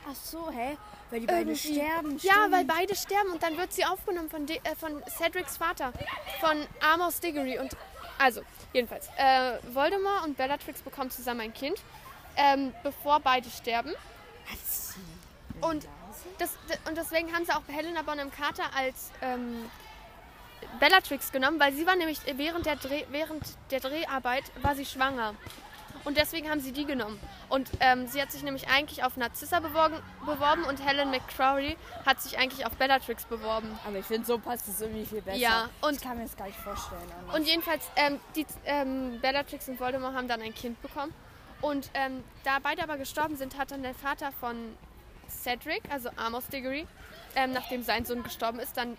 Ach 0.10 0.16
so, 0.16 0.50
hä? 0.52 0.78
Weil 1.10 1.22
die 1.22 1.28
beiden 1.28 1.56
sterben. 1.56 2.18
Ja, 2.22 2.34
stimmt. 2.34 2.52
weil 2.52 2.66
beide 2.66 2.96
sterben 2.96 3.32
und 3.32 3.42
dann 3.42 3.58
wird 3.58 3.74
sie 3.74 3.86
aufgenommen 3.86 4.30
von, 4.30 4.46
De 4.46 4.58
äh, 4.64 4.76
von 4.76 5.02
Cedrics 5.18 5.58
Vater, 5.58 5.92
von 6.40 6.66
Amos 6.82 7.20
Diggory. 7.20 7.58
Und 7.58 7.76
also, 8.20 8.42
jedenfalls, 8.74 9.08
äh, 9.18 9.58
Voldemort 9.74 10.26
und 10.26 10.38
Bellatrix 10.38 10.82
bekommen 10.82 11.10
zusammen 11.10 11.42
ein 11.42 11.54
Kind, 11.54 11.80
ähm, 12.36 12.74
bevor 12.84 13.20
beide 13.22 13.50
sterben. 13.50 13.94
Und, 15.62 15.88
das, 16.38 16.52
und 16.88 16.98
deswegen 16.98 17.34
haben 17.34 17.46
sie 17.46 17.52
auch 17.52 17.62
Helena 17.68 18.02
Bonham 18.02 18.32
Carter 18.32 18.66
als 18.76 19.12
ähm, 19.22 19.70
Bellatrix 20.80 21.32
genommen, 21.32 21.60
weil 21.60 21.74
sie 21.74 21.86
war 21.88 21.96
nämlich 21.96 22.20
während 22.36 22.66
der, 22.66 22.76
Dreh, 22.76 23.06
während 23.10 23.44
der 23.72 23.80
Dreharbeit 23.80 24.44
war 24.62 24.76
sie 24.76 24.86
schwanger. 24.86 25.34
Und 26.06 26.18
deswegen 26.18 26.50
haben 26.50 26.60
sie 26.62 26.72
die 26.72 26.86
genommen. 26.86 27.20
Und 27.50 27.70
ähm, 27.82 28.08
sie 28.08 28.22
hat 28.22 28.32
sich 28.32 28.42
nämlich 28.44 28.68
eigentlich 28.70 29.04
auf 29.04 29.18
Narcissa 29.18 29.60
beworben, 29.60 29.96
beworben 30.26 30.64
und 30.64 30.84
Helen 30.86 31.12
McCrory 31.12 31.78
hat 32.06 32.22
sich 32.22 32.38
eigentlich 32.40 32.66
auf 32.66 32.74
Bellatrix 32.78 33.26
beworben. 33.26 33.78
Aber 33.86 33.98
ich 33.98 34.06
finde, 34.06 34.26
so 34.26 34.38
passt 34.40 34.68
es 34.68 34.80
irgendwie 34.82 35.06
viel 35.06 35.22
besser. 35.22 35.38
Ja, 35.38 35.70
und- 35.82 35.96
ich 35.96 36.02
kann 36.02 36.18
mir 36.18 36.24
das 36.24 36.38
gar 36.38 36.48
nicht 36.48 36.60
vorstellen. 36.60 37.02
anders. 37.20 37.36
Und 37.36 37.48
jedenfalls, 37.48 37.84
ähm, 37.96 38.20
die, 38.36 38.46
ähm, 38.66 39.20
Bellatrix 39.22 39.68
und 39.68 39.80
Voldemort 39.80 40.16
haben 40.16 40.28
dann 40.28 40.42
ein 40.42 40.54
Kind 40.56 40.82
bekommen. 40.82 41.14
Und 41.62 41.90
ähm, 41.94 42.24
da 42.46 42.60
beide 42.64 42.82
aber 42.84 42.98
gestorben 42.98 43.36
sind, 43.36 43.58
hat 43.58 43.72
dann 43.72 43.84
der 43.84 43.94
Vater 43.94 44.32
von 44.32 44.56
Cedric, 45.30 45.82
also 45.90 46.10
Amos 46.16 46.48
Diggory, 46.48 46.88
ähm, 47.36 47.52
nachdem 47.52 47.84
sein 47.84 48.06
Sohn 48.06 48.24
gestorben 48.24 48.60
ist, 48.60 48.78
dann 48.78 48.98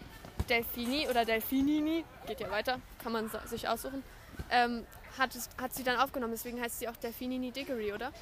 Delphini 0.48 1.08
oder 1.08 1.24
Delphinini, 1.24 2.04
geht 2.26 2.40
ja 2.40 2.50
weiter, 2.50 2.78
kann 3.02 3.12
man 3.12 3.30
sich 3.46 3.68
aussuchen, 3.68 4.02
ähm, 4.50 4.86
hat, 5.18 5.34
es, 5.34 5.48
hat 5.60 5.74
sie 5.74 5.82
dann 5.82 5.98
aufgenommen. 5.98 6.32
Deswegen 6.32 6.60
heißt 6.60 6.78
sie 6.78 6.88
auch 6.88 6.96
Delphine 6.96 7.50
Diggory, 7.50 7.92
oder? 7.92 8.12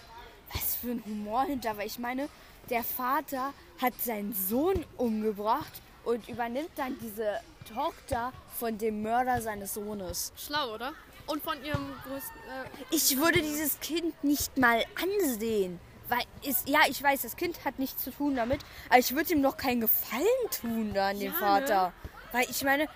Was 0.53 0.77
für 0.77 0.91
ein 0.93 1.05
Humor 1.05 1.45
hinter, 1.45 1.77
weil 1.77 1.87
ich 1.87 1.99
meine, 1.99 2.29
der 2.71 2.83
Vater 2.83 3.53
hat 3.81 3.95
seinen 4.03 4.33
Sohn 4.33 4.85
umgebracht 4.97 5.73
und 6.05 6.29
übernimmt 6.29 6.71
dann 6.77 6.99
diese 7.01 7.41
Tochter 7.75 8.33
von 8.59 8.79
dem 8.79 9.03
Mörder 9.03 9.43
seines 9.43 9.75
Sohnes. 9.75 10.33
Schlau, 10.37 10.75
oder? 10.75 10.93
Und 11.27 11.43
von 11.43 11.63
ihrem 11.63 11.93
größten. 12.05 12.37
Äh, 12.37 12.95
Ich 12.95 13.17
würde 13.19 13.43
dieses 13.43 13.79
Kind 13.81 14.25
nicht 14.25 14.57
mal 14.57 14.83
ansehen. 14.95 15.79
Weil 16.09 16.23
es, 16.43 16.63
ja, 16.65 16.81
ich 16.89 17.03
weiß, 17.03 17.21
das 17.21 17.37
Kind 17.37 17.63
hat 17.67 17.79
nichts 17.79 18.03
zu 18.03 18.11
tun 18.11 18.35
damit, 18.35 18.61
aber 18.89 18.99
ich 18.99 19.15
würde 19.15 19.35
ihm 19.35 19.43
noch 19.43 19.59
keinen 19.59 19.83
Gefallen 19.83 20.25
tun 20.59 20.93
da 20.95 21.09
an 21.09 21.21
Ja, 21.21 21.33
Vater. 21.33 21.93
Weil 22.33 22.47
ich 22.49 22.63
meine, 22.65 22.89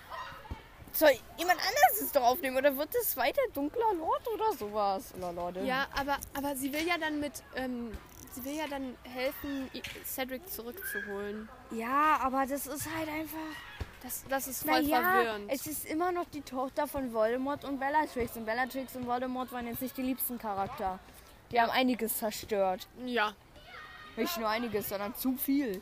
soll 0.93 1.11
jemand 1.39 1.59
anderes 1.61 2.01
es 2.03 2.13
doch 2.13 2.23
aufnehmen 2.23 2.57
oder 2.57 2.77
wird 2.77 2.95
es 2.95 3.17
weiter 3.17 3.41
dunkler 3.55 3.95
Lord 3.99 4.27
oder 4.29 4.53
sowas? 4.53 5.13
Oder 5.17 5.33
Lorde? 5.33 5.65
ja, 5.65 5.87
aber, 5.97 6.19
aber 6.35 6.55
sie 6.57 6.73
will 6.73 6.87
ja 6.87 6.99
dann 6.99 7.21
mit. 7.21 7.33
Ähm, 7.57 7.97
sie 8.33 8.45
will 8.45 8.57
ja 8.57 8.67
dann 8.69 8.97
helfen, 9.05 9.71
Cedric 10.05 10.49
zurückzuholen. 10.49 11.49
Ja, 11.71 12.19
aber 12.23 12.47
das 12.47 12.67
ist 12.67 12.89
halt 12.97 13.09
einfach. 13.09 13.39
Das, 14.03 14.25
das 14.29 14.49
ist 14.49 14.65
voll 14.65 14.83
Naja, 14.83 15.01
verwirrend. 15.01 15.45
es 15.53 15.67
ist 15.69 15.85
immer 15.87 16.11
noch 16.11 16.25
die 16.27 16.41
Tochter 16.43 16.89
von 16.89 17.13
Voldemort 17.13 17.65
und 17.65 17.79
Bellatrix. 17.79 18.37
Und 18.37 18.45
Bellatrix 18.47 18.97
und 18.97 19.07
Voldemort 19.07 19.53
waren 19.53 19.67
jetzt 19.69 19.81
nicht 19.81 19.97
die 19.97 20.03
liebsten 20.03 20.39
Charakter. 20.39 20.99
Die 21.53 21.61
haben 21.61 21.71
einiges 21.71 22.19
zerstört. 22.19 22.87
ja. 23.05 23.33
Nicht 24.17 24.37
nur 24.39 24.47
einiges, 24.49 24.91
sondern 24.91 25.15
zu 25.15 25.37
viel. 25.39 25.81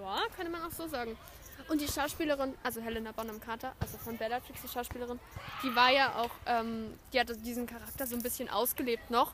Ja, 0.00 0.22
könnte 0.34 0.50
man 0.50 0.62
auch 0.62 0.70
so 0.72 0.86
sagen. 0.88 1.18
Und 1.68 1.80
die 1.80 1.88
Schauspielerin, 1.88 2.54
also 2.62 2.80
Helena 2.80 3.10
Bonham 3.12 3.40
Carter, 3.40 3.72
also 3.80 3.98
von 3.98 4.16
Bellatrix, 4.16 4.62
die 4.62 4.68
Schauspielerin, 4.68 5.18
die 5.64 5.74
war 5.74 5.90
ja 5.90 6.14
auch, 6.14 6.30
ähm, 6.46 6.94
die 7.12 7.18
hat 7.18 7.28
diesen 7.44 7.66
Charakter 7.66 8.06
so 8.06 8.14
ein 8.14 8.22
bisschen 8.22 8.48
ausgelebt 8.48 9.10
noch. 9.10 9.32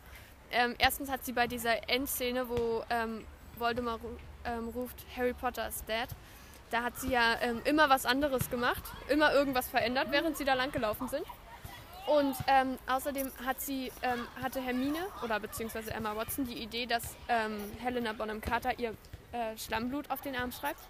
Ähm, 0.50 0.74
erstens 0.78 1.10
hat 1.10 1.24
sie 1.24 1.32
bei 1.32 1.46
dieser 1.46 1.88
Endszene, 1.90 2.48
wo 2.48 2.84
ähm, 2.88 3.26
Voldemort 3.58 4.00
ähm, 4.44 4.68
ruft, 4.68 4.96
Harry 5.16 5.34
Potter 5.34 5.68
is 5.68 5.84
dead, 5.84 6.08
da 6.70 6.82
hat 6.82 6.98
sie 6.98 7.10
ja 7.10 7.36
ähm, 7.42 7.60
immer 7.64 7.90
was 7.90 8.06
anderes 8.06 8.50
gemacht, 8.50 8.82
immer 9.08 9.32
irgendwas 9.34 9.68
verändert, 9.68 10.08
während 10.10 10.38
sie 10.38 10.44
da 10.44 10.54
langgelaufen 10.54 11.08
sind. 11.08 11.24
Und 12.06 12.34
ähm, 12.48 12.78
außerdem 12.88 13.30
hat 13.44 13.60
sie, 13.60 13.92
ähm, 14.02 14.26
hatte 14.42 14.60
Hermine 14.60 14.98
oder 15.22 15.38
beziehungsweise 15.38 15.92
Emma 15.92 16.16
Watson 16.16 16.46
die 16.46 16.58
Idee, 16.58 16.86
dass 16.86 17.02
ähm, 17.28 17.58
Helena 17.78 18.12
Bonham 18.12 18.40
Carter 18.40 18.78
ihr 18.78 18.94
äh, 19.32 19.56
Schlammblut 19.56 20.10
auf 20.10 20.20
den 20.22 20.34
Arm 20.34 20.50
schreibt. 20.50 20.80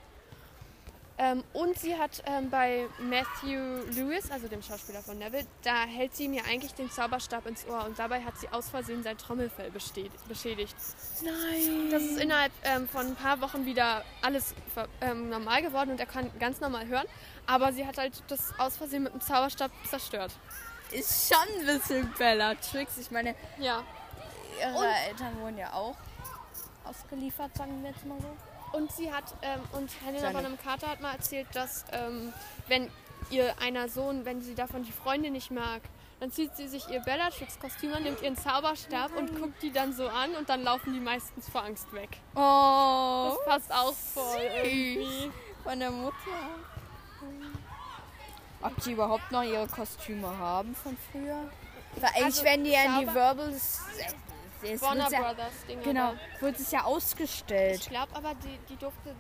Ähm, 1.25 1.45
und 1.53 1.79
sie 1.79 1.97
hat 1.97 2.21
ähm, 2.27 2.51
bei 2.51 2.89
Matthew 2.99 3.61
Lewis, 3.93 4.29
also 4.33 4.49
dem 4.49 4.61
Schauspieler 4.61 5.03
von 5.03 5.17
Neville, 5.19 5.47
da 5.63 5.85
hält 5.85 6.17
sie 6.17 6.27
mir 6.27 6.45
eigentlich 6.47 6.75
den 6.75 6.91
Zauberstab 6.91 7.47
ins 7.47 7.65
Ohr 7.69 7.85
und 7.85 7.97
dabei 7.97 8.23
hat 8.25 8.37
sie 8.39 8.49
aus 8.49 8.71
Versehen 8.71 9.05
sein 9.05 9.17
Trommelfell 9.19 9.71
beschädigt. 9.71 10.75
Nein. 11.23 11.91
Das 11.93 12.03
ist 12.03 12.19
innerhalb 12.19 12.51
ähm, 12.65 12.89
von 12.89 13.07
ein 13.07 13.15
paar 13.15 13.41
Wochen 13.41 13.65
wieder 13.67 14.03
alles 14.21 14.53
ähm, 15.01 15.29
normal 15.31 15.63
geworden 15.63 15.91
und 15.91 16.01
er 16.01 16.07
kann 16.07 16.29
ganz 16.41 16.59
normal 16.59 16.89
hören. 16.89 17.07
Aber 17.47 17.73
sie 17.73 17.87
hat 17.87 17.99
halt 17.99 18.21
das 18.27 18.53
aus 18.59 18.77
Versehen 18.77 19.05
mit 19.05 19.13
dem 19.13 19.21
Zauberstab 19.21 19.71
zerstört. 19.89 20.33
Ist 20.91 21.33
schon 21.33 21.61
ein 21.61 21.67
bisschen 21.67 22.13
Bellatrix. 22.19 22.99
Ich 22.99 23.13
meine, 23.13 23.37
Ja. 23.59 23.85
ihre 24.61 24.75
Und- 24.77 24.85
Eltern 25.09 25.41
wurden 25.41 25.59
ja 25.59 25.73
auch 25.73 25.95
ausgeliefert, 26.85 27.57
sagen 27.57 27.81
wir 27.85 27.91
jetzt 27.93 28.05
mal 28.07 28.19
so. 28.21 28.37
Und 28.73 28.91
sie 28.93 29.13
hat, 29.13 29.25
ähm, 29.43 29.61
und 29.73 29.91
Helena 30.05 30.21
Seine- 30.21 30.39
Bonham 30.39 30.59
Carter 30.59 30.89
hat 30.89 31.01
mal 31.01 31.13
erzählt, 31.13 31.47
dass 31.55 31.85
ähm, 31.93 32.33
wenn 32.69 32.91
ihr 33.31 33.55
einer 33.61 33.89
Sohn, 33.89 34.25
wenn 34.25 34.41
sie 34.43 34.55
davon 34.55 34.83
die 34.85 34.93
Freunde 34.93 35.31
nicht 35.31 35.51
mag, 35.51 35.81
dann 36.21 36.31
zieht 36.31 36.57
sie 36.57 36.69
sich 36.69 36.89
ihr 36.89 37.01
Bellatrix-Kostüm 37.01 37.93
an, 37.95 38.05
nimmt 38.05 38.23
ihren 38.23 38.37
Zauberstab 38.37 39.11
und 39.17 39.39
guckt 39.41 39.61
die 39.63 39.73
dann 39.73 39.93
so 39.93 40.07
an 40.09 40.35
und 40.37 40.49
dann 40.49 40.63
laufen 40.63 40.93
die 40.95 41.01
meistens 41.01 41.49
vor 41.49 41.65
Angst 41.65 41.93
weg. 41.93 42.11
Oh, 42.37 43.35
Das 43.37 43.45
passt 43.69 43.73
auch 43.73 43.93
voll 43.93 44.41
irgendwie. 44.63 45.31
von 45.65 45.79
der 45.81 45.91
Mutter. 45.91 46.15
Ob 48.63 48.77
die 48.85 48.93
überhaupt 48.93 49.31
noch 49.33 49.43
ihre 49.43 49.67
Kostüme 49.67 50.29
haben 50.39 50.75
von 50.77 50.97
früher? 51.11 51.51
Weil 51.97 52.05
eigentlich 52.11 52.25
Also, 52.25 52.45
werden 52.45 52.65
die 52.65 52.71
ja 52.71 52.85
in 52.85 53.01
die 53.01 53.15
Verbals. 53.15 53.82
Es 54.63 54.81
Warner 54.83 55.11
ja, 55.11 55.21
Brothers 55.21 55.53
Dinger. 55.69 55.83
genau, 55.83 56.15
wird 56.41 56.59
es 56.59 56.71
ja 56.71 56.85
ausgestellt. 56.85 57.81
Ich 57.83 57.89
glaube 57.91 58.15
aber, 58.15 58.35
die, 58.35 58.59
die 58.69 58.77
durfte. 58.77 59.15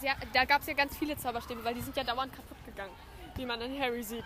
Sie, 0.00 0.08
da 0.32 0.44
gab 0.44 0.62
es 0.62 0.66
ja 0.68 0.74
ganz 0.74 0.96
viele 0.96 1.16
Zauberstäbe, 1.16 1.62
weil 1.64 1.74
die 1.74 1.82
sind 1.82 1.96
ja 1.96 2.04
dauernd 2.04 2.32
kaputt 2.34 2.56
gegangen. 2.64 2.92
Wie 3.36 3.44
man 3.44 3.60
an 3.60 3.78
Harry 3.80 4.02
sieht. 4.02 4.24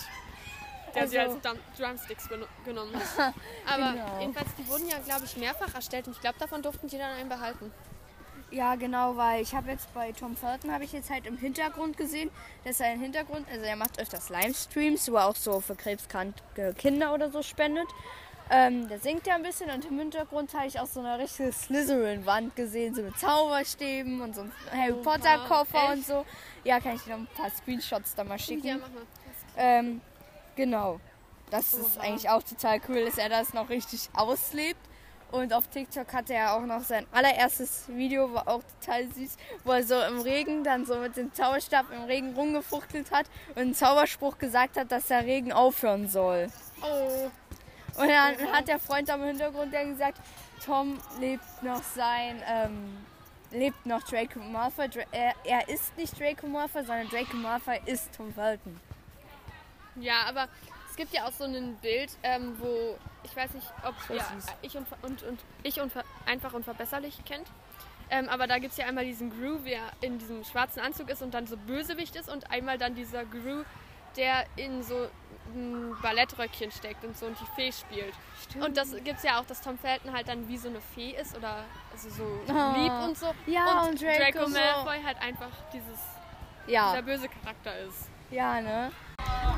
Der 0.95 1.07
sie 1.09 1.19
als 1.19 1.35
Also- 1.35 1.41
Drum 1.49 1.59
Drumsticks 1.79 2.29
genommen 2.65 2.95
hat. 2.97 3.35
Aber 3.67 3.93
Genau. 3.93 4.21
jedenfalls, 4.21 4.49
die 4.57 4.67
wurden 4.69 4.89
ja, 4.89 4.99
glaube 4.99 5.25
ich, 5.25 5.37
mehrfach 5.37 5.75
erstellt 5.75 6.07
und 6.09 6.15
ich 6.15 6.21
glaube, 6.21 6.39
davon 6.39 6.63
durften 6.63 6.89
die 6.89 6.99
dann 6.99 7.11
einen 7.13 7.29
behalten. 7.29 7.73
Ja, 8.53 8.75
genau, 8.75 9.17
weil 9.17 9.43
ich 9.43 9.55
habe 9.55 9.71
jetzt 9.71 9.93
bei 9.95 10.11
Tom 10.11 10.37
Felton 10.37 10.73
habe 10.73 10.83
ich 10.83 10.93
jetzt 10.93 11.09
halt 11.09 11.25
im 11.27 11.37
Hintergrund 11.39 11.97
gesehen, 11.97 12.31
dass 12.65 12.81
er 12.81 12.93
im 12.95 13.01
Hintergrund, 13.01 13.47
also 13.49 13.65
er 13.65 13.77
macht 13.77 14.01
öfters 14.01 14.29
Livestreams, 14.29 15.09
wo 15.13 15.17
er 15.17 15.27
auch 15.29 15.37
so 15.37 15.61
für 15.61 15.77
krebskranke 15.77 16.75
Kinder 16.77 17.15
oder 17.15 17.31
so 17.31 17.43
spendet. 17.45 17.87
Ähm, 18.53 18.89
der 18.89 18.99
singt 18.99 19.29
ja 19.29 19.37
ein 19.37 19.45
bisschen 19.45 19.71
und 19.71 19.85
im 19.85 19.99
Hintergrund 19.99 20.53
habe 20.55 20.67
ich 20.67 20.81
auch 20.81 20.87
so 20.87 20.99
eine 20.99 21.19
richtige 21.19 21.53
Slytherin-Wand 21.53 22.57
gesehen, 22.57 22.95
so 22.97 23.03
mit 23.03 23.17
Zauberstäben 23.17 24.21
und 24.21 24.35
so 24.35 24.43
ein 24.43 24.53
Harry 24.73 24.93
Potter-Koffer 24.93 25.93
und 25.93 26.05
so. 26.05 26.27
Ja, 26.65 26.81
kann 26.81 26.97
ich 26.97 27.03
dir 27.03 27.11
noch 27.11 27.19
ein 27.19 27.29
paar 27.29 27.51
Screenshots 27.51 28.17
da 28.17 28.25
mal 28.25 28.41
schicken. 28.41 28.67
Ja, 28.67 28.77
mach 28.79 28.89
mal. 28.89 29.03
Ähm, 29.57 30.01
genau. 30.57 30.99
Das 31.51 31.75
ist 31.75 31.97
Oha. 31.97 32.05
eigentlich 32.05 32.29
auch 32.29 32.43
total 32.43 32.81
cool, 32.89 33.05
dass 33.05 33.19
er 33.19 33.29
das 33.29 33.55
noch 33.55 33.69
richtig 33.69 34.09
auslebt. 34.15 34.81
Und 35.31 35.53
auf 35.53 35.69
TikTok 35.69 36.13
hatte 36.13 36.35
er 36.35 36.55
auch 36.55 36.67
noch 36.67 36.83
sein 36.83 37.07
allererstes 37.13 37.85
Video, 37.87 38.33
war 38.35 38.49
auch 38.49 38.63
total 38.81 39.07
süß, 39.13 39.37
wo 39.63 39.71
er 39.71 39.85
so 39.85 39.95
im 39.95 40.21
Regen 40.23 40.65
dann 40.65 40.85
so 40.87 40.97
mit 40.97 41.17
dem 41.17 41.33
Zauberstab 41.33 41.87
im 41.93 42.03
Regen 42.03 42.35
rumgefuchtelt 42.35 43.13
hat 43.13 43.27
und 43.51 43.59
einen 43.59 43.75
Zauberspruch 43.75 44.39
gesagt 44.39 44.77
hat, 44.77 44.91
dass 44.91 45.07
der 45.07 45.25
Regen 45.25 45.53
aufhören 45.53 46.09
soll. 46.09 46.49
Oh, 46.83 47.31
Und 47.97 48.09
dann 48.09 48.53
hat 48.53 48.69
der 48.69 48.79
Freund 48.79 49.11
am 49.11 49.23
Hintergrund 49.23 49.73
dann 49.73 49.91
gesagt, 49.91 50.19
Tom 50.65 50.99
lebt 51.19 51.63
noch 51.63 51.83
sein, 51.83 52.43
ähm, 52.47 52.97
lebt 53.51 53.87
noch 53.87 54.03
Draco 54.03 54.39
Malfoy. 54.39 54.89
Dra 54.89 55.03
er, 55.13 55.35
er 55.45 55.69
ist 55.69 55.97
nicht 55.97 56.19
Draco 56.19 56.47
Malfoy, 56.47 56.85
sondern 56.85 57.09
Draco 57.09 57.37
Malfoy 57.37 57.81
ist 57.87 58.15
Tom 58.15 58.33
Felton. 58.33 58.79
ja, 59.97 60.23
aber 60.29 60.49
es 60.89 60.97
gibt 60.97 61.13
ja 61.13 61.27
auch 61.27 61.33
so 61.33 61.45
ein 61.45 61.77
Bild, 61.77 62.11
ähm, 62.23 62.57
wo 62.59 62.97
ich 63.23 63.37
weiß 63.37 63.53
nicht, 63.55 63.67
ob 63.85 63.95
ihr 64.11 64.23
süß. 64.23 64.47
ich 64.63 64.77
und, 64.77 64.87
und, 65.03 65.23
und 65.23 65.41
ich 65.63 65.81
und 65.81 65.93
einfach 66.27 66.53
und 66.53 66.65
verbesserlich 66.65 67.25
kennt. 67.25 67.47
Ähm, 68.11 68.29
aber 68.29 68.47
da 68.47 68.59
gibt 68.59 68.73
es 68.73 68.79
ja 68.79 68.87
einmal 68.87 69.05
diesen 69.05 69.31
Gru, 69.31 69.59
der 69.59 69.83
in 70.01 70.19
diesem 70.19 70.43
schwarzen 70.45 70.81
Anzug 70.81 71.11
ist 71.11 71.23
und 71.23 71.33
dann 71.33 71.47
so 71.47 71.57
Bösewicht 71.57 72.17
ist 72.17 72.29
und 72.29 72.51
einmal 72.51 72.77
dann 72.77 72.95
dieser 72.95 73.25
Gru, 73.25 73.63
der 74.17 74.45
in 74.57 74.83
so 74.83 75.09
ein 75.55 75.97
Ballettröckchen 76.01 76.71
steckt 76.71 77.05
und 77.05 77.17
so 77.17 77.27
und 77.27 77.37
die 77.41 77.47
Fee 77.57 77.73
spielt. 77.73 78.15
Und 78.65 78.77
das 78.77 78.93
gibt 79.05 79.19
es 79.19 79.23
ja 79.25 79.41
auch, 79.41 79.45
dass 79.47 79.61
Tom 79.61 79.77
Felton 79.79 80.13
halt 80.13 80.29
dann 80.29 80.47
wie 80.49 80.57
so 80.57 80.69
eine 80.69 80.81
Fee 80.81 81.11
ist 81.21 81.37
oder 81.37 81.65
also 81.93 82.09
so 82.11 82.53
Ah. 82.53 82.75
lieb 82.77 82.93
und 83.09 83.19
so. 83.19 83.33
Ja, 83.47 83.83
und 83.83 83.91
und 83.91 84.03
Draco 84.03 84.47
so- 84.47 84.53
Malfoy 84.53 85.03
halt 85.05 85.21
einfach 85.21 85.51
dieses, 85.73 85.99
Ja. 86.67 86.91
dieser 86.91 87.03
böse 87.03 87.29
Charakter 87.29 87.77
ist. 87.81 88.09
Ja, 88.31 88.61
ne? 88.61 88.93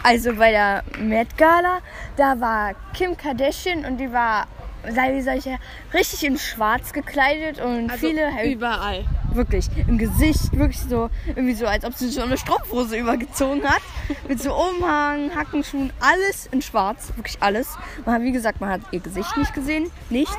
Also 0.03 0.35
bei 0.35 0.51
der 0.51 0.83
Met 0.99 1.37
Gala, 1.37 1.81
da 2.17 2.41
war 2.41 2.75
Kim 2.95 3.17
Kardashian 3.17 3.85
und 3.85 3.99
die 3.99 4.11
war, 4.13 4.47
sei 4.91 5.15
wie 5.15 5.23
solche, 5.23 5.59
richtig 5.95 6.25
in 6.25 6.39
schwarz 6.39 6.93
gekleidet 6.93 7.61
und 7.61 7.91
Also 7.91 8.09
viele 8.09 8.31
überall. 8.53 9.05
wirklich 9.33 9.69
im 9.87 9.99
Gesicht, 9.99 10.53
wirklich 10.57 10.81
so, 10.81 11.09
irgendwie 11.27 11.55
so, 11.55 11.67
als 11.67 11.85
ob 11.85 11.95
sie 11.95 12.09
so 12.09 12.23
eine 12.23 12.37
Strumpfhose 12.37 12.97
übergezogen 12.97 13.63
hat. 13.65 13.83
Mit 14.29 14.43
so 14.43 14.55
Umhang, 14.55 15.35
Hackenschuhen, 15.35 15.93
alles 16.01 16.47
in 16.47 16.63
schwarz, 16.63 17.13
wirklich 17.17 17.37
alles. 17.41 17.77
Man 18.05 18.17
hat, 18.17 18.23
wie 18.23 18.33
gesagt, 18.33 18.61
man 18.61 18.71
hat 18.71 18.81
ihr 18.91 19.01
Gesicht 19.01 19.37
nicht 19.37 19.55
gesehen, 19.55 19.91
nichts. 20.11 20.37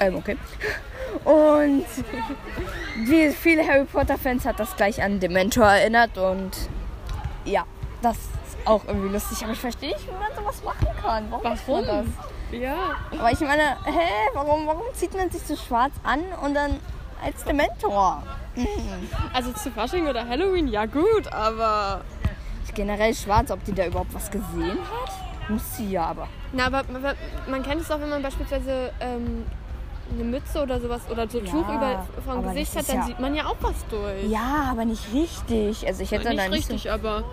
Ähm, 0.00 0.14
okay. 0.14 0.36
Und 1.24 1.84
wie 3.06 3.30
viele 3.30 3.66
Harry 3.66 3.84
Potter 3.84 4.16
Fans 4.16 4.46
hat 4.46 4.58
das 4.60 4.76
gleich 4.76 5.02
an 5.02 5.20
Dementor 5.20 5.66
erinnert 5.66 6.16
und 6.16 6.50
ja, 7.44 7.64
das 8.00 8.16
auch 8.64 8.84
irgendwie 8.86 9.08
lustig. 9.08 9.42
Aber 9.42 9.52
ich 9.52 9.60
verstehe 9.60 9.90
nicht, 9.94 10.06
wie 10.06 10.12
man 10.12 10.34
sowas 10.36 10.62
machen 10.64 10.88
kann. 11.02 11.26
Warum? 11.30 11.42
man 11.86 11.86
das? 11.86 12.06
Ja. 12.60 12.76
Aber 13.18 13.30
ich 13.30 13.40
meine, 13.40 13.76
hä, 13.84 14.08
warum, 14.34 14.66
warum 14.66 14.82
zieht 14.94 15.14
man 15.14 15.30
sich 15.30 15.42
so 15.42 15.56
schwarz 15.56 15.92
an 16.02 16.20
und 16.42 16.54
dann 16.54 16.80
als 17.24 17.44
Dementor? 17.44 18.22
Also 19.32 19.52
zu 19.52 19.70
Fasching 19.70 20.08
oder 20.08 20.26
Halloween, 20.28 20.68
ja 20.68 20.86
gut, 20.86 21.32
aber. 21.32 22.02
Generell 22.74 23.14
schwarz, 23.14 23.50
ob 23.50 23.64
die 23.64 23.72
da 23.72 23.86
überhaupt 23.86 24.14
was 24.14 24.30
gesehen 24.30 24.78
hat? 24.78 25.50
Muss 25.50 25.76
sie 25.76 25.90
ja 25.90 26.04
aber. 26.06 26.28
Na, 26.52 26.66
aber 26.66 26.82
man, 27.48 27.62
kennt 27.64 27.80
es 27.82 27.90
auch, 27.90 28.00
wenn 28.00 28.10
man 28.10 28.22
beispielsweise 28.22 28.92
ähm, 29.00 29.44
eine 30.14 30.24
Mütze 30.24 30.62
oder 30.62 30.80
sowas 30.80 31.02
oder 31.10 31.28
so 31.28 31.40
Tuch 31.40 31.68
über 31.68 32.06
vom 32.24 32.42
Gesicht 32.44 32.76
hat, 32.76 32.88
dann 32.88 32.96
ja- 32.98 33.02
sieht 33.04 33.18
man 33.18 33.34
ja 33.34 33.46
auch 33.46 33.56
was 33.60 33.74
durch. 33.88 34.28
Ja, 34.28 34.68
aber 34.70 34.84
nicht 34.84 35.02
richtig. 35.12 35.86
Also 35.86 36.02
ich 36.02 36.12
hätte 36.12 36.28
nicht 36.28 36.38
da 36.40 36.48
nicht 36.48 36.70
richtig, 36.70 36.92
aber 36.92 37.24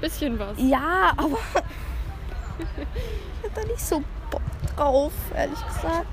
bisschen 0.00 0.38
was. 0.38 0.56
Ja, 0.58 1.12
aber 1.16 1.38
Ich 2.58 3.48
hab 3.48 3.54
da 3.54 3.64
nicht 3.64 3.80
so 3.80 4.02
Bock 4.30 4.42
drauf, 4.76 5.12
ehrlich 5.34 5.58
gesagt. 5.66 6.06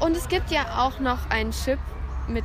Und 0.00 0.16
es 0.16 0.28
gibt 0.28 0.50
ja 0.50 0.64
auch 0.78 0.98
noch 0.98 1.28
einen 1.30 1.50
Chip 1.50 1.78
mit 2.28 2.44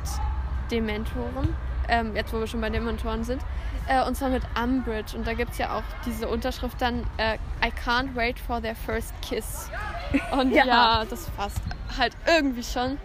Dementoren. 0.70 1.54
Ähm, 1.88 2.16
jetzt, 2.16 2.32
wo 2.32 2.40
wir 2.40 2.46
schon 2.46 2.60
bei 2.60 2.70
Dementoren 2.70 3.24
sind. 3.24 3.40
Äh, 3.88 4.04
und 4.04 4.16
zwar 4.16 4.30
mit 4.30 4.42
Umbridge. 4.60 5.16
Und 5.16 5.26
da 5.26 5.34
gibt 5.34 5.52
es 5.52 5.58
ja 5.58 5.76
auch 5.76 5.82
diese 6.04 6.26
Unterschrift 6.28 6.80
dann: 6.80 7.04
äh, 7.18 7.34
I 7.64 7.70
can't 7.84 8.14
wait 8.14 8.38
for 8.38 8.60
their 8.60 8.74
first 8.74 9.12
kiss. 9.22 9.70
Und 10.32 10.50
Ja. 10.52 10.64
ja. 10.66 11.04
das 11.08 11.30
passt 11.30 11.60
halt 11.96 12.16
irgendwie 12.26 12.64
schon. 12.64 12.98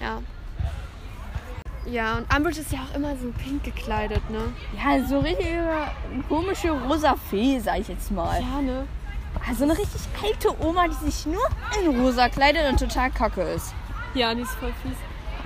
Ja. 0.00 0.22
Ja, 1.86 2.18
und 2.18 2.34
Umbridge 2.34 2.60
ist 2.60 2.72
ja 2.72 2.78
auch 2.80 2.94
immer 2.96 3.16
so 3.16 3.30
pink 3.32 3.64
gekleidet, 3.64 4.22
ne? 4.30 4.52
Ja, 4.76 5.04
so 5.04 5.18
richtig 5.18 5.46
komische 6.28 6.70
rosa 6.70 7.16
Fee, 7.28 7.58
sag 7.58 7.80
ich 7.80 7.88
jetzt 7.88 8.10
mal. 8.12 8.40
Ja, 8.40 8.60
ne? 8.60 8.86
Also 9.48 9.64
eine 9.64 9.72
richtig 9.76 10.00
alte 10.22 10.54
Oma, 10.64 10.86
die 10.88 11.10
sich 11.10 11.26
nur 11.26 11.42
in 11.82 12.00
rosa 12.00 12.28
kleidet 12.28 12.70
und 12.70 12.78
total 12.78 13.10
kacke 13.10 13.42
ist. 13.42 13.74
Ja, 14.14 14.32
die 14.34 14.42
ist 14.42 14.52
voll 14.52 14.72
fies. 14.82 14.96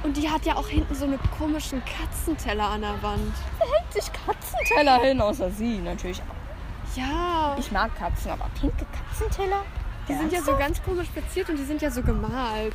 Und 0.02 0.16
die 0.16 0.28
hat 0.28 0.44
ja 0.44 0.56
auch 0.56 0.68
hinten 0.68 0.94
so 0.94 1.04
eine 1.06 1.18
komischen 1.38 1.82
Katzenteller 1.84 2.64
an 2.68 2.82
der 2.82 3.02
Wand. 3.02 3.32
Hängt 3.58 3.92
sich 3.92 4.10
Katzenteller 4.12 5.00
hin, 5.00 5.20
außer 5.20 5.50
sie 5.50 5.78
natürlich. 5.78 6.20
auch. 6.20 6.96
Ja, 6.96 7.56
Ich 7.58 7.70
mag 7.72 7.96
Katzen, 7.98 8.30
aber 8.30 8.46
pinke 8.60 8.86
Katzenteller? 9.08 9.62
die 10.08 10.14
sind 10.14 10.32
ja 10.32 10.40
so 10.40 10.56
ganz 10.56 10.80
komisch 10.84 11.08
verziert 11.12 11.48
und 11.48 11.56
die 11.56 11.64
sind 11.64 11.82
ja 11.82 11.90
so 11.90 12.00
gemalt. 12.02 12.74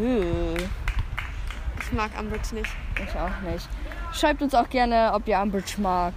Öh, 0.00 0.54
Ich 1.86 1.92
mag 1.92 2.10
Umbridge 2.18 2.54
nicht. 2.54 2.70
ich 2.96 3.18
auch 3.18 3.50
nicht. 3.50 3.68
Schreibt 4.12 4.42
uns 4.42 4.54
auch 4.54 4.68
gerne, 4.68 5.12
ob 5.14 5.26
ihr 5.28 5.38
Umbridge 5.38 5.74
mag. 5.78 6.14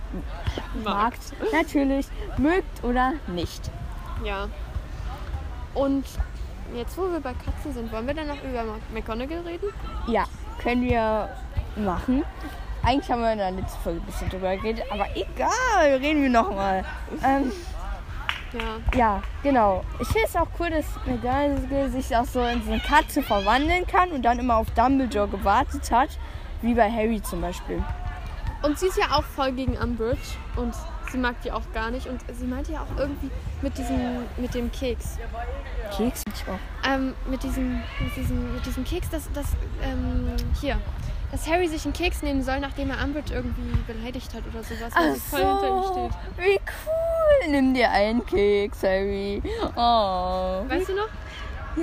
Magt. 0.84 1.20
Natürlich. 1.52 2.08
Mögt 2.38 2.84
oder 2.84 3.14
nicht. 3.28 3.70
Ja. 4.24 4.48
Und 5.74 6.06
jetzt, 6.76 6.98
wo 6.98 7.12
wir 7.12 7.20
bei 7.20 7.34
Katzen 7.34 7.74
sind, 7.74 7.92
wollen 7.92 8.08
wir 8.08 8.14
dann 8.14 8.28
noch 8.28 8.44
über 8.44 8.64
McGonagall 8.94 9.42
reden? 9.42 9.70
Ja, 10.08 10.26
können 10.62 10.84
wir 10.84 11.30
machen. 11.76 12.24
Eigentlich 12.84 13.12
haben 13.12 13.22
wir 13.22 13.32
in 13.34 13.38
der 13.38 13.52
letzten 13.52 13.80
Folge 13.82 14.00
ein 14.00 14.06
bisschen 14.06 14.30
drüber 14.30 14.56
geredet, 14.56 14.86
aber 14.90 15.08
egal, 15.16 15.98
reden 16.00 16.22
wir 16.22 16.30
nochmal. 16.30 16.86
Ähm, 17.24 17.52
Ja. 18.58 18.98
ja, 18.98 19.24
genau. 19.44 19.84
Ich 20.00 20.08
finde 20.08 20.28
es 20.28 20.36
auch 20.36 20.48
cool, 20.60 20.70
dass 20.70 20.86
McGonagall 21.06 21.90
sich 21.90 22.16
auch 22.16 22.26
so 22.26 22.42
in 22.44 22.64
so 22.64 22.72
eine 22.72 22.82
Katze 22.82 23.22
verwandeln 23.22 23.86
kann 23.88 24.12
und 24.12 24.24
dann 24.24 24.40
immer 24.40 24.58
auf 24.58 24.70
Dumbledore 24.72 25.28
gewartet 25.28 25.92
hat, 25.92 26.10
wie 26.62 26.74
bei 26.74 26.90
Harry 26.92 27.22
zum 27.22 27.42
Beispiel. 27.42 27.84
Und 28.64 28.80
sie 28.80 28.88
ist 28.88 28.98
ja 28.98 29.16
auch 29.16 29.24
voll 29.24 29.52
gegen 29.52 29.78
Umbridge 29.78 30.36
und 30.56 30.74
sie 31.12 31.18
mag 31.18 31.40
die 31.42 31.52
auch 31.52 31.72
gar 31.74 31.92
nicht. 31.92 32.08
Und 32.08 32.22
sie 32.34 32.46
meinte 32.46 32.74
ja 32.74 32.82
auch 32.82 33.00
irgendwie 33.00 33.30
mit 33.62 33.78
diesem, 33.78 34.26
mit 34.38 34.54
dem 34.54 34.72
Keks. 34.72 35.18
Keks 35.96 36.24
ich 36.34 36.44
auch. 36.50 36.90
Ähm, 36.90 37.14
mit 37.30 37.44
diesem, 37.44 37.76
mit 38.00 38.16
diesem, 38.16 38.54
mit 38.54 38.66
diesem 38.66 38.84
Keks, 38.84 39.10
dass, 39.10 39.32
dass, 39.34 39.46
ähm, 39.84 40.36
hier, 40.60 40.80
dass 41.32 41.48
Harry 41.48 41.68
sich 41.68 41.86
einen 41.86 41.94
Keks 41.94 42.24
nehmen 42.24 42.42
soll, 42.44 42.60
nachdem 42.60 42.90
er 42.90 43.04
Umbridge 43.04 43.34
irgendwie 43.34 43.78
beleidigt 43.86 44.34
hat 44.34 44.44
oder 44.52 44.64
sowas, 44.64 44.94
weil 44.96 45.14
sie 45.14 45.20
voll 45.20 45.40
hinter 45.40 45.68
ihm 45.68 45.84
steht. 45.84 46.20
wie 46.38 46.60
cool. 46.60 47.07
Nimm 47.50 47.74
dir 47.74 47.90
einen 47.92 48.26
Keks, 48.26 48.84
Harry. 48.84 49.42
Oh. 49.76 50.64
Weißt 50.70 50.90
du 50.90 50.96
noch? 50.96 51.08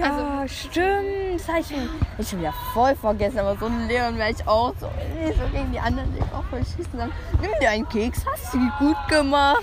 Ja, 0.00 0.10
Also- 0.40 0.54
stimmt. 0.54 1.34
Das 1.34 1.48
hab 1.48 1.58
ich, 1.60 1.72
ich 2.18 2.28
schon 2.28 2.40
wieder 2.40 2.52
voll 2.72 2.94
vergessen. 2.96 3.38
Aber 3.38 3.56
so 3.56 3.66
ein 3.66 3.86
Leon 3.88 4.16
wäre 4.18 4.30
ich 4.30 4.46
auch 4.46 4.72
so, 4.80 4.86
so 4.88 5.42
gegen 5.52 5.72
die 5.72 5.78
anderen 5.78 6.12
die 6.14 6.20
auch 6.22 6.44
voll 6.50 6.60
schießen. 6.64 6.98
Sagen, 6.98 7.12
nimm 7.40 7.50
dir 7.60 7.70
einen 7.70 7.88
Keks, 7.88 8.24
hast 8.26 8.52
du 8.54 8.58
gut 8.78 8.96
gemacht. 9.08 9.62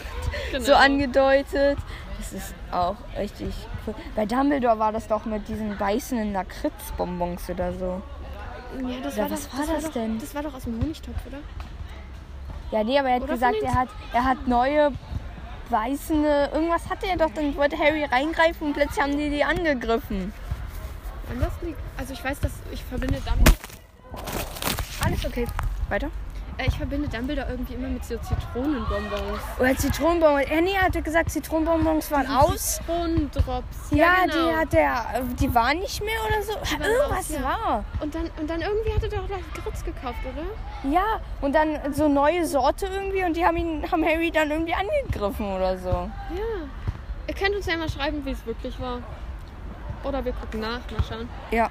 Genau. 0.51 0.63
So 0.63 0.73
angedeutet. 0.73 1.77
Das 2.17 2.33
ist 2.33 2.53
auch 2.71 2.95
richtig 3.17 3.53
cool. 3.85 3.95
Bei 4.15 4.25
Dumbledore 4.25 4.79
war 4.79 4.91
das 4.91 5.07
doch 5.07 5.25
mit 5.25 5.47
diesen 5.47 5.77
beißenden 5.77 6.31
Lakritzbonbons 6.33 7.49
oder 7.49 7.73
so. 7.73 8.01
Ja, 8.79 8.87
das 9.03 9.17
Ja, 9.17 9.23
war 9.23 9.31
was 9.31 9.49
doch, 9.49 9.57
war 9.59 9.65
das 9.75 9.83
doch, 9.85 9.91
denn? 9.93 10.19
Das 10.19 10.33
war 10.33 10.43
doch 10.43 10.53
aus 10.53 10.63
dem 10.63 10.79
Honigtopf, 10.81 11.15
oder? 11.27 11.39
Ja, 12.71 12.83
nee, 12.85 12.97
aber 12.97 13.09
er 13.09 13.15
hat 13.15 13.23
Oder 13.23 13.33
gesagt, 13.33 13.57
er 13.61 13.75
hat, 13.75 13.89
er 14.13 14.23
hat 14.23 14.47
neue 14.47 14.93
weißende, 15.71 16.49
irgendwas 16.53 16.89
hatte 16.89 17.07
er 17.07 17.17
doch, 17.17 17.31
dann 17.33 17.55
wollte 17.55 17.77
Harry 17.77 18.03
reingreifen 18.03 18.67
und 18.67 18.73
plötzlich 18.73 19.01
haben 19.01 19.17
die 19.17 19.29
die 19.29 19.43
angegriffen. 19.43 20.33
Anders 21.29 21.53
liegt. 21.61 21.79
Also 21.97 22.13
ich 22.13 22.23
weiß, 22.23 22.39
dass 22.41 22.51
ich 22.71 22.83
verbinde 22.83 23.19
Dumbledore, 23.21 23.57
Alles 25.03 25.25
okay. 25.25 25.47
Weiter? 25.89 26.09
Äh, 26.61 26.67
ich 26.67 26.77
verbinde 26.77 27.07
Dumbledore 27.07 27.47
irgendwie 27.49 27.73
immer 27.73 27.87
mit 27.87 28.05
so 28.05 28.17
Zitronenbonbons. 28.17 29.41
Oder 29.59 29.75
Zitronenbonbons. 29.75 30.45
Er 30.49 30.81
hatte 30.81 31.01
gesagt, 31.01 31.31
Zitronenbonbons 31.31 32.11
waren 32.11 32.27
aus. 32.27 32.75
Zitronendrops. 32.77 33.91
Ja, 33.91 34.25
genau. 34.25 34.33
die 34.33 34.55
hat 34.55 34.73
er, 34.73 35.05
die 35.39 35.53
waren 35.53 35.79
nicht 35.79 36.03
mehr 36.03 36.19
oder 36.27 36.43
so. 36.43 36.51
Irgendwas 36.53 37.19
aus, 37.19 37.29
ja. 37.29 37.43
war. 37.43 37.85
Und 37.99 38.15
dann, 38.15 38.29
und 38.39 38.49
dann 38.49 38.61
irgendwie 38.61 38.93
hat 38.93 39.03
er 39.03 39.09
doch 39.09 39.29
Lakritz 39.29 39.83
gekauft, 39.83 40.19
oder? 40.23 40.91
Ja, 40.91 41.19
und 41.41 41.53
dann 41.53 41.93
so 41.93 42.07
neue 42.07 42.45
Sorte 42.45 42.87
irgendwie 42.87 43.23
und 43.23 43.35
die 43.35 43.45
haben 43.45 43.57
ihn, 43.57 43.91
haben 43.91 44.03
Harry 44.05 44.31
dann 44.31 44.51
irgendwie 44.51 44.73
angegriffen 44.73 45.53
oder 45.53 45.77
so. 45.77 45.89
Ja. 45.89 46.09
Ihr 47.27 47.33
könnt 47.33 47.55
uns 47.55 47.65
ja 47.65 47.77
mal 47.77 47.89
schreiben, 47.89 48.25
wie 48.25 48.31
es 48.31 48.45
wirklich 48.45 48.79
war. 48.79 48.99
Oder 50.03 50.25
wir 50.25 50.33
gucken 50.33 50.61
nach, 50.61 50.79
mal 50.91 51.03
schauen. 51.07 51.29
Ja. 51.51 51.69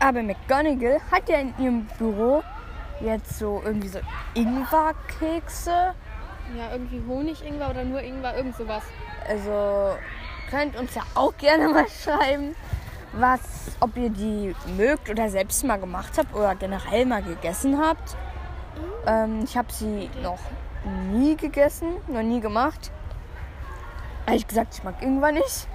Aber 0.00 0.22
McGonagall 0.22 1.00
hat 1.10 1.28
ja 1.28 1.38
in 1.38 1.54
ihrem 1.58 1.86
Büro 1.98 2.42
jetzt 3.00 3.38
so 3.38 3.62
irgendwie 3.64 3.88
so 3.88 4.00
Ingwerkekse. 4.34 5.94
Ja, 6.56 6.72
irgendwie 6.72 7.02
Honig, 7.06 7.44
Ingwer 7.44 7.70
oder 7.70 7.84
nur 7.84 8.00
Ingwer, 8.00 8.36
irgend 8.36 8.56
sowas. 8.56 8.82
Also 9.28 9.96
könnt 10.50 10.76
uns 10.76 10.94
ja 10.94 11.02
auch 11.14 11.36
gerne 11.36 11.68
mal 11.72 11.86
schreiben, 11.88 12.54
was, 13.12 13.40
ob 13.80 13.96
ihr 13.96 14.10
die 14.10 14.54
mögt 14.76 15.08
oder 15.08 15.28
selbst 15.28 15.64
mal 15.64 15.78
gemacht 15.78 16.12
habt 16.18 16.34
oder 16.34 16.54
generell 16.54 17.06
mal 17.06 17.22
gegessen 17.22 17.80
habt. 17.80 18.16
Ähm, 19.06 19.42
ich 19.44 19.56
habe 19.56 19.72
sie 19.72 20.10
noch 20.22 20.38
nie 21.12 21.36
gegessen, 21.36 21.96
noch 22.08 22.22
nie 22.22 22.40
gemacht. 22.40 22.90
Ehrlich 24.26 24.46
gesagt, 24.46 24.74
ich 24.74 24.84
mag 24.84 25.00
Ingwer 25.02 25.32
nicht. 25.32 25.66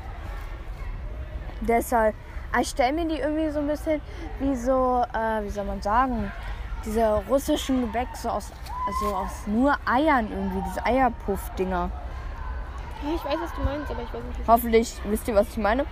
Deshalb, 1.61 2.15
aber 2.51 2.61
ich 2.61 2.69
stelle 2.69 2.93
mir 2.93 3.05
die 3.05 3.19
irgendwie 3.19 3.49
so 3.49 3.59
ein 3.59 3.67
bisschen 3.67 4.01
wie 4.39 4.55
so, 4.55 5.03
äh, 5.13 5.43
wie 5.43 5.49
soll 5.49 5.65
man 5.65 5.81
sagen, 5.81 6.31
diese 6.85 7.23
russischen 7.27 7.81
Gebäck 7.81 8.07
so 8.13 8.29
aus, 8.29 8.51
also 8.87 9.15
aus 9.15 9.47
nur 9.47 9.75
Eiern 9.85 10.31
irgendwie, 10.31 10.61
diese 10.67 10.85
Eierpuff-Dinger. 10.85 11.89
Ja, 13.03 13.09
ich 13.13 13.25
weiß, 13.25 13.35
was 13.41 13.53
du 13.53 13.61
meinst, 13.61 13.91
aber 13.91 14.01
ich 14.01 14.13
weiß 14.13 14.23
nicht, 14.23 14.47
Hoffentlich 14.47 15.01
wisst 15.05 15.27
ihr, 15.27 15.35
was 15.35 15.49
ich 15.49 15.57
meine. 15.57 15.85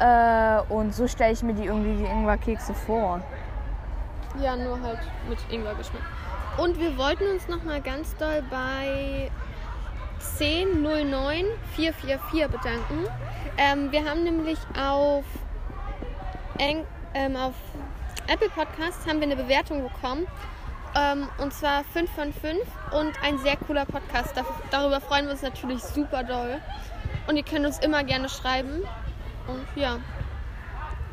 Äh, 0.00 0.60
und 0.72 0.94
so 0.94 1.06
stelle 1.08 1.32
ich 1.32 1.42
mir 1.42 1.54
die 1.54 1.64
irgendwie 1.64 1.96
die 1.96 2.04
Ingwerkekse 2.04 2.74
vor. 2.74 3.20
Ja, 4.40 4.54
nur 4.56 4.80
halt 4.80 5.00
mit 5.28 5.38
Ingwergeschmack. 5.50 6.02
Und 6.56 6.78
wir 6.78 6.96
wollten 6.96 7.26
uns 7.28 7.48
noch 7.48 7.64
mal 7.64 7.80
ganz 7.80 8.14
doll 8.16 8.44
bei 8.50 9.30
1009444 10.38 12.48
bedanken. 12.48 13.06
Ähm, 13.56 13.90
wir 13.92 14.04
haben 14.04 14.24
nämlich 14.24 14.58
auf, 14.76 15.24
Eng, 16.58 16.84
ähm, 17.14 17.36
auf 17.36 17.54
Apple 18.28 18.48
Podcasts 18.50 19.06
haben 19.06 19.20
wir 19.20 19.26
eine 19.26 19.36
Bewertung 19.36 19.82
bekommen. 19.82 20.26
Ähm, 20.96 21.28
und 21.38 21.52
zwar 21.52 21.84
5 21.84 22.10
von 22.10 22.32
5 22.32 22.58
und 22.92 23.12
ein 23.22 23.38
sehr 23.38 23.56
cooler 23.56 23.84
Podcast. 23.84 24.36
Dar- 24.36 24.44
Darüber 24.70 25.00
freuen 25.00 25.26
wir 25.26 25.32
uns 25.32 25.42
natürlich 25.42 25.82
super 25.82 26.22
doll. 26.24 26.60
Und 27.26 27.36
ihr 27.36 27.42
könnt 27.42 27.66
uns 27.66 27.78
immer 27.78 28.04
gerne 28.04 28.28
schreiben. 28.28 28.82
Und 29.46 29.66
ja, 29.76 29.96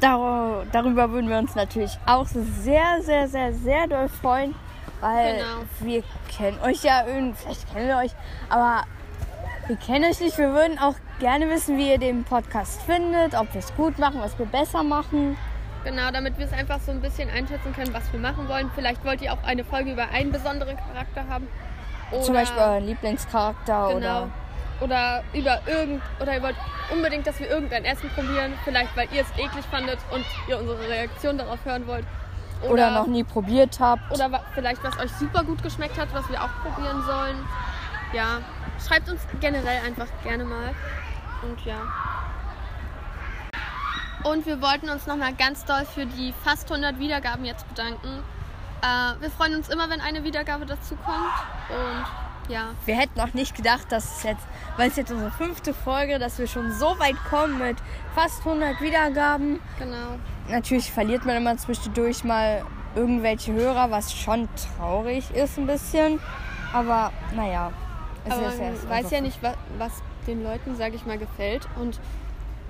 Dar 0.02 0.66
darüber 0.74 1.10
würden 1.12 1.30
wir 1.30 1.38
uns 1.38 1.56
natürlich 1.56 1.98
auch 2.06 2.26
sehr, 2.28 3.02
sehr, 3.02 3.28
sehr, 3.28 3.54
sehr 3.54 3.88
doll 3.88 4.10
freuen. 4.10 4.54
Weil 5.02 5.36
Genau. 5.38 5.46
wir 5.82 6.04
kennen 6.36 6.60
euch 6.62 6.84
ja 6.84 7.06
irgendwie, 7.06 7.38
vielleicht 7.42 7.72
kennen 7.74 7.88
wir 7.88 7.98
euch, 7.98 8.12
aber 8.50 8.84
wir 9.68 9.76
kennen 9.78 10.06
euch 10.10 10.20
nicht. 10.20 10.38
Wir 10.38 10.52
würden 10.54 10.80
auch 10.80 10.96
gerne 11.20 11.50
wissen, 11.50 11.78
wie 11.78 11.90
ihr 11.92 11.98
den 11.98 12.24
Podcast 12.24 12.82
findet, 12.84 13.36
ob 13.36 13.54
wir 13.54 13.60
es 13.60 13.74
gut 13.76 14.00
machen, 14.00 14.20
was 14.22 14.38
wir 14.40 14.46
besser 14.46 14.84
machen. 14.84 15.38
Genau, 15.86 16.10
damit 16.12 16.38
wir 16.40 16.48
es 16.48 16.52
einfach 16.52 16.80
so 16.80 16.92
ein 16.92 17.00
bisschen 17.00 17.30
einschätzen 17.30 17.72
können, 17.74 17.94
was 17.94 18.12
wir 18.12 18.20
machen 18.20 18.50
wollen. 18.50 18.72
Vielleicht 18.74 19.06
wollt 19.06 19.22
ihr 19.22 19.32
auch 19.32 19.44
eine 19.44 19.64
Folge 19.64 19.92
über 19.92 20.10
einen 20.10 20.32
besonderen 20.32 20.76
Charakter 20.76 21.28
haben. 21.30 21.48
Oder, 22.12 22.22
Zum 22.24 22.34
Beispiel 22.34 22.60
euren 22.60 22.86
Lieblingscharakter 22.88 23.90
genau, 23.94 23.98
oder. 23.98 24.30
oder 24.82 25.24
über 25.34 25.60
irgend 25.68 26.02
oder 26.20 26.34
ihr 26.34 26.42
wollt 26.42 26.56
unbedingt, 26.92 27.28
dass 27.28 27.40
wir 27.40 27.50
irgendein 27.50 27.86
Essen 27.86 28.10
probieren. 28.10 28.54
Vielleicht, 28.64 28.98
weil 28.98 29.08
ihr 29.14 29.22
es 29.22 29.30
eklig 29.38 29.64
fandet 29.70 30.00
und 30.12 30.26
ihr 30.48 30.60
unsere 30.60 30.90
Reaktion 30.90 31.38
darauf 31.38 31.64
hören 31.64 31.86
wollt. 31.86 32.06
Oder, 32.68 32.90
noch 32.92 33.08
nie 33.08 33.24
probiert 33.24 33.80
habt. 33.80 34.12
Oder 34.12 34.42
vielleicht, 34.56 34.84
was 34.84 34.98
euch 35.00 35.12
super 35.12 35.44
gut 35.44 35.62
geschmeckt 35.62 36.00
hat, 36.00 36.12
was 36.14 36.28
wir 36.30 36.42
auch 36.42 36.50
probieren 36.64 37.04
sollen. 37.04 37.38
Ja, 38.12 38.40
schreibt 38.88 39.08
uns 39.10 39.22
generell 39.40 39.82
einfach 39.86 40.08
gerne 40.24 40.46
mal. 40.46 40.74
Und 41.44 41.64
ja. 41.64 41.76
Und 44.32 44.46
wir 44.46 44.62
wollten 44.62 44.90
uns 44.90 45.06
nochmal 45.08 45.34
ganz 45.34 45.66
doll 45.66 45.86
für 45.86 46.06
die 46.06 46.34
fast 46.44 46.70
100 46.72 47.00
Wiedergaben 47.00 47.46
jetzt 47.46 47.68
bedanken. 47.70 48.24
Äh, 48.82 49.22
wir 49.22 49.30
freuen 49.30 49.56
uns 49.56 49.70
immer, 49.70 49.90
wenn 49.90 50.02
eine 50.02 50.24
Wiedergabe 50.24 50.66
dazu 50.66 50.96
kommt. 50.96 51.34
Und 51.70 52.06
Ja, 52.52 52.70
Wir 52.86 52.96
hätten 52.96 53.20
auch 53.22 53.34
nicht 53.34 53.56
gedacht, 53.56 53.92
dass 53.92 54.18
es 54.18 54.24
jetzt, 54.24 54.46
weil 54.78 54.90
es 54.90 54.96
jetzt 54.98 55.12
unsere 55.12 55.32
fünfte 55.32 55.74
Folge, 55.74 56.20
dass 56.20 56.38
wir 56.38 56.46
schon 56.48 56.72
so 56.74 56.98
weit 57.00 57.16
kommen 57.30 57.58
mit 57.58 57.78
fast 58.14 58.40
100 58.46 58.82
Wiedergaben. 58.82 59.60
genau. 59.80 60.20
Natürlich 60.48 60.92
verliert 60.92 61.26
man 61.26 61.38
immer 61.38 61.58
zwischendurch 61.58 62.24
mal 62.24 62.64
irgendwelche 62.96 63.52
Hörer, 63.54 63.90
was 63.90 64.14
schon 64.14 64.48
traurig 64.78 65.32
ist 65.32 65.58
ein 65.58 65.66
bisschen. 65.66 66.20
Aber 66.72 67.12
naja, 67.36 67.72
es 68.26 68.34
Aber 68.34 68.48
ist 68.50 68.60
man 68.60 68.90
weiß 68.90 69.10
ja 69.12 69.22
nicht, 69.22 69.42
wa- 69.42 69.56
was 69.80 69.92
den 70.28 70.44
Leuten, 70.44 70.76
sage 70.76 70.96
ich 70.96 71.06
mal, 71.08 71.18
gefällt. 71.18 71.68
Und 71.80 72.00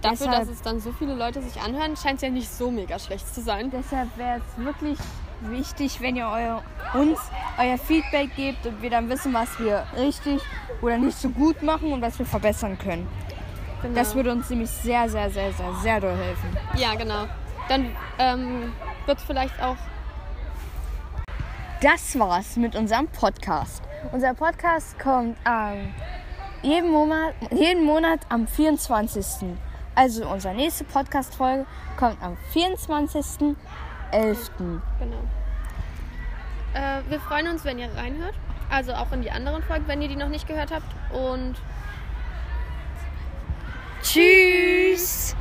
dafür, 0.02 0.28
Deshalb- 0.28 0.40
dass 0.40 0.50
es 0.50 0.62
dann 0.62 0.80
so 0.80 0.92
viele 0.92 1.14
Leute 1.16 1.42
sich 1.42 1.62
anhören, 1.62 1.96
scheint 1.98 2.16
es 2.18 2.22
ja 2.22 2.30
nicht 2.30 2.52
so 2.52 2.72
mega 2.72 3.00
schlecht 3.00 3.34
zu 3.34 3.42
sein. 3.42 3.72
Deshalb 3.72 4.16
wäre 4.18 4.40
es 4.40 4.64
wirklich 4.64 4.98
wichtig, 5.42 6.00
wenn 6.02 6.16
ihr 6.16 6.28
euer, 6.28 6.64
uns 6.94 7.20
euer 7.58 7.78
Feedback 7.78 8.36
gebt 8.36 8.66
und 8.66 8.82
wir 8.82 8.90
dann 8.90 9.10
wissen, 9.10 9.34
was 9.34 9.60
wir 9.60 9.86
richtig 9.98 10.42
oder 10.82 10.98
nicht 10.98 11.18
so 11.18 11.30
gut 11.30 11.62
machen 11.62 11.92
und 11.92 12.02
was 12.02 12.18
wir 12.20 12.26
verbessern 12.26 12.78
können. 12.78 13.08
Genau. 13.82 13.96
Das 13.96 14.16
würde 14.16 14.32
uns 14.32 14.50
nämlich 14.50 14.70
sehr, 14.70 15.08
sehr, 15.10 15.30
sehr, 15.30 15.52
sehr, 15.54 15.74
sehr 15.84 16.00
doll 16.02 16.16
helfen. 16.16 16.58
ja, 16.78 16.96
genau. 16.96 17.26
Dann 17.68 17.92
ähm, 18.20 18.74
wird 19.06 19.18
es 19.18 19.24
vielleicht 19.24 19.62
auch 19.62 19.76
Das 21.82 22.18
war's 22.18 22.56
mit 22.58 22.76
unserem 22.76 23.08
Podcast. 23.08 23.84
Unser 24.12 24.34
Podcast 24.34 24.98
kommt 25.00 25.38
ähm, 25.48 25.94
jeden, 26.62 26.92
Monat, 26.92 27.34
jeden 27.52 27.84
Monat 27.86 28.20
am 28.30 28.48
24. 28.48 29.26
Also 29.96 30.28
unsere 30.28 30.54
nächste 30.54 30.84
Podcast-Folge 30.84 31.66
kommt 31.98 32.22
am 32.22 32.38
24.11. 32.54 33.56
Genau. 34.12 34.82
Äh, 36.74 37.02
wir 37.10 37.20
freuen 37.22 37.48
uns, 37.48 37.64
wenn 37.64 37.80
ihr 37.80 37.90
reinhört. 37.96 38.36
Also 38.70 38.94
auch 38.94 39.12
in 39.14 39.22
die 39.22 39.32
anderen 39.32 39.64
Folgen, 39.64 39.88
wenn 39.88 40.02
ihr 40.02 40.10
die 40.10 40.18
noch 40.18 40.28
nicht 40.28 40.48
gehört 40.48 40.72
habt. 40.72 40.88
Und 41.14 41.56
Tschüss! 44.02 45.36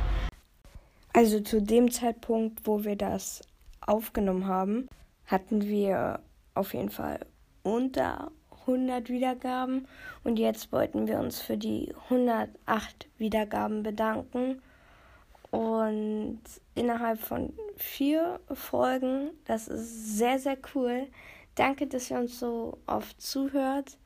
Also 1.13 1.39
zu 1.41 1.61
dem 1.61 1.91
Zeitpunkt, 1.91 2.65
wo 2.65 2.83
wir 2.83 2.95
das 2.95 3.41
aufgenommen 3.81 4.47
haben, 4.47 4.87
hatten 5.27 5.61
wir 5.63 6.19
auf 6.53 6.73
jeden 6.73 6.89
Fall 6.89 7.19
unter 7.63 8.31
100 8.67 9.09
Wiedergaben 9.09 9.87
und 10.23 10.37
jetzt 10.37 10.71
wollten 10.71 11.07
wir 11.07 11.19
uns 11.19 11.39
für 11.39 11.57
die 11.57 11.93
108 12.09 13.07
Wiedergaben 13.17 13.83
bedanken. 13.83 14.61
Und 15.51 16.41
innerhalb 16.73 17.19
von 17.19 17.53
vier 17.77 18.39
Folgen, 18.51 19.29
das 19.45 19.67
ist 19.67 20.17
sehr, 20.17 20.37
sehr 20.39 20.57
cool. 20.73 21.07
Danke, 21.55 21.87
dass 21.87 22.11
ihr 22.11 22.17
uns 22.17 22.39
so 22.39 22.77
oft 22.87 23.21
zuhört. 23.21 23.97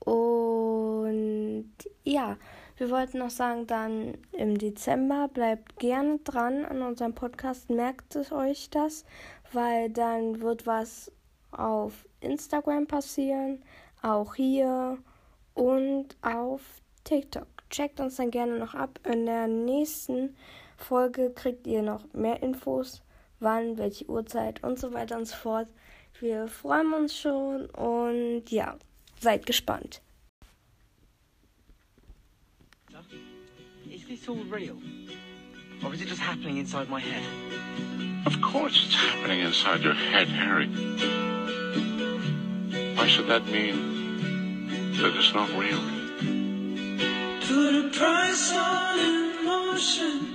Und 0.00 1.70
ja, 2.04 2.36
wir 2.76 2.90
wollten 2.90 3.18
noch 3.18 3.30
sagen, 3.30 3.66
dann 3.66 4.18
im 4.32 4.58
Dezember 4.58 5.28
bleibt 5.28 5.78
gerne 5.78 6.18
dran 6.24 6.64
an 6.64 6.82
unserem 6.82 7.14
Podcast, 7.14 7.70
merkt 7.70 8.16
es 8.16 8.32
euch 8.32 8.70
das, 8.70 9.04
weil 9.52 9.90
dann 9.90 10.40
wird 10.40 10.66
was 10.66 11.12
auf 11.52 12.06
Instagram 12.20 12.86
passieren, 12.86 13.62
auch 14.02 14.34
hier 14.34 14.98
und 15.54 16.16
auf 16.22 16.60
TikTok. 17.04 17.46
Checkt 17.70 18.00
uns 18.00 18.16
dann 18.16 18.30
gerne 18.30 18.58
noch 18.58 18.74
ab. 18.74 18.98
In 19.04 19.26
der 19.26 19.46
nächsten 19.46 20.34
Folge 20.76 21.30
kriegt 21.30 21.66
ihr 21.66 21.82
noch 21.82 22.12
mehr 22.12 22.42
Infos, 22.42 23.02
wann, 23.38 23.78
welche 23.78 24.08
Uhrzeit 24.08 24.62
und 24.64 24.78
so 24.78 24.92
weiter 24.92 25.16
und 25.16 25.26
so 25.26 25.36
fort. 25.36 25.68
Wir 26.18 26.48
freuen 26.48 26.92
uns 26.92 27.16
schon 27.16 27.66
und 27.70 28.50
ja, 28.50 28.76
seid 29.20 29.46
gespannt. 29.46 30.00
Is 33.90 34.06
this 34.06 34.28
all 34.28 34.44
real? 34.44 34.76
Or 35.84 35.92
is 35.94 36.00
it 36.00 36.08
just 36.08 36.20
happening 36.20 36.58
inside 36.58 36.88
my 36.88 37.00
head? 37.00 37.22
Of 38.26 38.40
course 38.40 38.84
it's 38.84 38.94
happening 38.94 39.40
inside 39.40 39.82
your 39.82 39.94
head, 39.94 40.28
Harry. 40.28 40.68
Why 43.00 43.06
should 43.06 43.28
that 43.28 43.46
mean 43.46 44.98
that 45.00 45.16
it's 45.16 45.32
not 45.32 45.48
real? 45.58 45.80
Price 47.96 48.52
on 48.52 48.98
emotion. 48.98 50.29